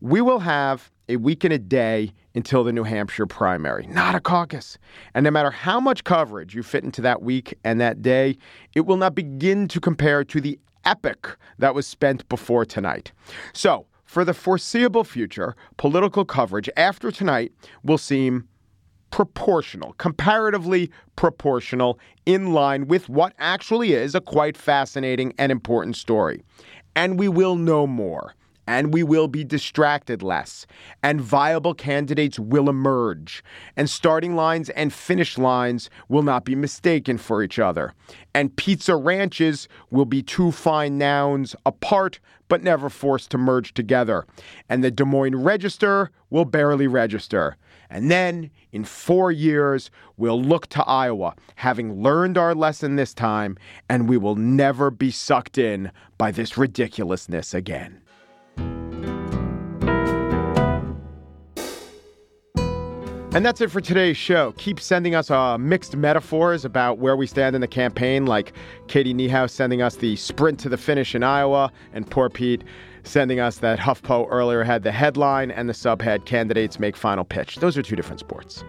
We 0.00 0.20
will 0.20 0.38
have 0.38 0.92
a 1.08 1.16
week 1.16 1.42
and 1.42 1.52
a 1.52 1.58
day 1.58 2.12
until 2.36 2.62
the 2.62 2.72
New 2.72 2.84
Hampshire 2.84 3.26
primary, 3.26 3.88
not 3.88 4.14
a 4.14 4.20
caucus. 4.20 4.78
And 5.14 5.24
no 5.24 5.32
matter 5.32 5.50
how 5.50 5.80
much 5.80 6.04
coverage 6.04 6.54
you 6.54 6.62
fit 6.62 6.84
into 6.84 7.02
that 7.02 7.22
week 7.22 7.58
and 7.64 7.80
that 7.80 8.00
day, 8.00 8.38
it 8.76 8.82
will 8.82 8.96
not 8.96 9.16
begin 9.16 9.66
to 9.66 9.80
compare 9.80 10.22
to 10.22 10.40
the 10.40 10.60
epic 10.84 11.26
that 11.58 11.74
was 11.74 11.88
spent 11.88 12.28
before 12.28 12.64
tonight. 12.64 13.10
So, 13.52 13.86
for 14.04 14.24
the 14.24 14.34
foreseeable 14.34 15.04
future, 15.04 15.56
political 15.76 16.24
coverage 16.24 16.70
after 16.76 17.10
tonight 17.10 17.52
will 17.82 17.98
seem 17.98 18.48
proportional, 19.10 19.92
comparatively 19.94 20.90
proportional, 21.16 21.98
in 22.26 22.52
line 22.52 22.86
with 22.86 23.08
what 23.08 23.32
actually 23.38 23.92
is 23.92 24.14
a 24.14 24.20
quite 24.20 24.56
fascinating 24.56 25.34
and 25.38 25.50
important 25.50 25.96
story. 25.96 26.42
And 26.96 27.18
we 27.18 27.28
will 27.28 27.56
know 27.56 27.86
more. 27.86 28.34
And 28.70 28.94
we 28.94 29.02
will 29.02 29.26
be 29.26 29.42
distracted 29.42 30.22
less. 30.22 30.64
And 31.02 31.20
viable 31.20 31.74
candidates 31.74 32.38
will 32.38 32.68
emerge. 32.68 33.42
And 33.76 33.90
starting 33.90 34.36
lines 34.36 34.70
and 34.70 34.92
finish 34.92 35.36
lines 35.36 35.90
will 36.08 36.22
not 36.22 36.44
be 36.44 36.54
mistaken 36.54 37.18
for 37.18 37.42
each 37.42 37.58
other. 37.58 37.94
And 38.32 38.54
pizza 38.54 38.94
ranches 38.94 39.66
will 39.90 40.04
be 40.04 40.22
two 40.22 40.52
fine 40.52 40.98
nouns 40.98 41.56
apart, 41.66 42.20
but 42.46 42.62
never 42.62 42.88
forced 42.88 43.32
to 43.32 43.38
merge 43.38 43.74
together. 43.74 44.24
And 44.68 44.84
the 44.84 44.92
Des 44.92 45.04
Moines 45.04 45.34
Register 45.34 46.12
will 46.30 46.44
barely 46.44 46.86
register. 46.86 47.56
And 47.90 48.08
then 48.08 48.52
in 48.70 48.84
four 48.84 49.32
years, 49.32 49.90
we'll 50.16 50.40
look 50.40 50.68
to 50.68 50.84
Iowa, 50.84 51.34
having 51.56 52.04
learned 52.04 52.38
our 52.38 52.54
lesson 52.54 52.94
this 52.94 53.14
time, 53.14 53.58
and 53.88 54.08
we 54.08 54.16
will 54.16 54.36
never 54.36 54.92
be 54.92 55.10
sucked 55.10 55.58
in 55.58 55.90
by 56.18 56.30
this 56.30 56.56
ridiculousness 56.56 57.52
again. 57.52 58.00
And 63.32 63.46
that's 63.46 63.60
it 63.60 63.70
for 63.70 63.80
today's 63.80 64.16
show. 64.16 64.52
Keep 64.58 64.80
sending 64.80 65.14
us 65.14 65.30
uh, 65.30 65.56
mixed 65.56 65.96
metaphors 65.96 66.64
about 66.64 66.98
where 66.98 67.16
we 67.16 67.28
stand 67.28 67.54
in 67.54 67.60
the 67.60 67.68
campaign, 67.68 68.26
like 68.26 68.52
Katie 68.88 69.14
Niehaus 69.14 69.50
sending 69.50 69.80
us 69.82 69.94
the 69.94 70.16
sprint 70.16 70.58
to 70.60 70.68
the 70.68 70.76
finish 70.76 71.14
in 71.14 71.22
Iowa, 71.22 71.70
and 71.92 72.10
poor 72.10 72.28
Pete 72.28 72.64
sending 73.04 73.38
us 73.38 73.58
that 73.58 73.78
HuffPo 73.78 74.26
earlier 74.30 74.64
had 74.64 74.82
the 74.82 74.90
headline 74.90 75.52
and 75.52 75.68
the 75.68 75.72
subhead 75.72 76.26
candidates 76.26 76.80
make 76.80 76.96
final 76.96 77.24
pitch. 77.24 77.56
Those 77.56 77.78
are 77.78 77.82
two 77.82 77.94
different 77.94 78.18
sports. 78.18 78.64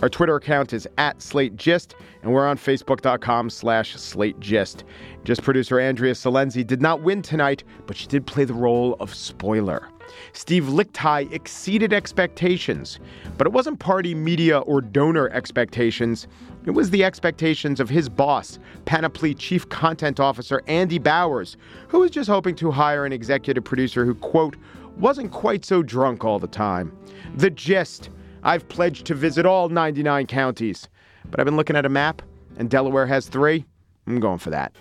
Our 0.00 0.08
Twitter 0.08 0.36
account 0.36 0.72
is 0.72 0.86
at 0.96 1.20
Slate 1.20 1.56
Gist, 1.56 1.96
and 2.22 2.32
we're 2.32 2.46
on 2.46 2.56
Facebook.com 2.56 3.50
slash 3.50 3.96
Slate 3.96 4.38
Gist. 4.38 4.84
Just 5.24 5.42
producer 5.42 5.80
Andrea 5.80 6.14
Silenzi 6.14 6.64
did 6.64 6.80
not 6.80 7.02
win 7.02 7.20
tonight, 7.20 7.64
but 7.86 7.96
she 7.96 8.06
did 8.06 8.24
play 8.24 8.44
the 8.44 8.54
role 8.54 8.96
of 9.00 9.12
spoiler. 9.12 9.88
Steve 10.32 10.64
Lickteig 10.64 11.32
exceeded 11.32 11.92
expectations, 11.92 13.00
but 13.36 13.46
it 13.48 13.52
wasn't 13.52 13.80
party, 13.80 14.14
media, 14.14 14.60
or 14.60 14.80
donor 14.80 15.30
expectations. 15.30 16.28
It 16.64 16.70
was 16.70 16.90
the 16.90 17.02
expectations 17.02 17.80
of 17.80 17.90
his 17.90 18.08
boss, 18.08 18.60
Panoply 18.84 19.34
Chief 19.34 19.68
Content 19.68 20.20
Officer 20.20 20.62
Andy 20.68 21.00
Bowers, 21.00 21.56
who 21.88 22.00
was 22.00 22.12
just 22.12 22.30
hoping 22.30 22.54
to 22.54 22.70
hire 22.70 23.04
an 23.04 23.12
executive 23.12 23.64
producer 23.64 24.04
who, 24.04 24.14
quote, 24.14 24.54
wasn't 24.96 25.32
quite 25.32 25.64
so 25.64 25.82
drunk 25.82 26.24
all 26.24 26.38
the 26.38 26.46
time. 26.46 26.96
The 27.34 27.50
gist 27.50 28.10
I've 28.42 28.68
pledged 28.68 29.06
to 29.06 29.14
visit 29.14 29.46
all 29.46 29.68
99 29.68 30.26
counties, 30.26 30.88
but 31.30 31.40
I've 31.40 31.46
been 31.46 31.56
looking 31.56 31.76
at 31.76 31.86
a 31.86 31.88
map, 31.88 32.22
and 32.56 32.70
Delaware 32.70 33.06
has 33.06 33.28
three. 33.28 33.64
I'm 34.06 34.20
going 34.20 34.38
for 34.38 34.50
that. 34.50 34.74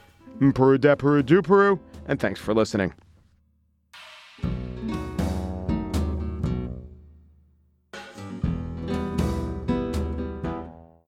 Peru 0.54 1.24
Peru 1.24 1.42
Peru, 1.42 1.80
and 2.08 2.20
thanks 2.20 2.40
for 2.40 2.54
listening. 2.54 2.94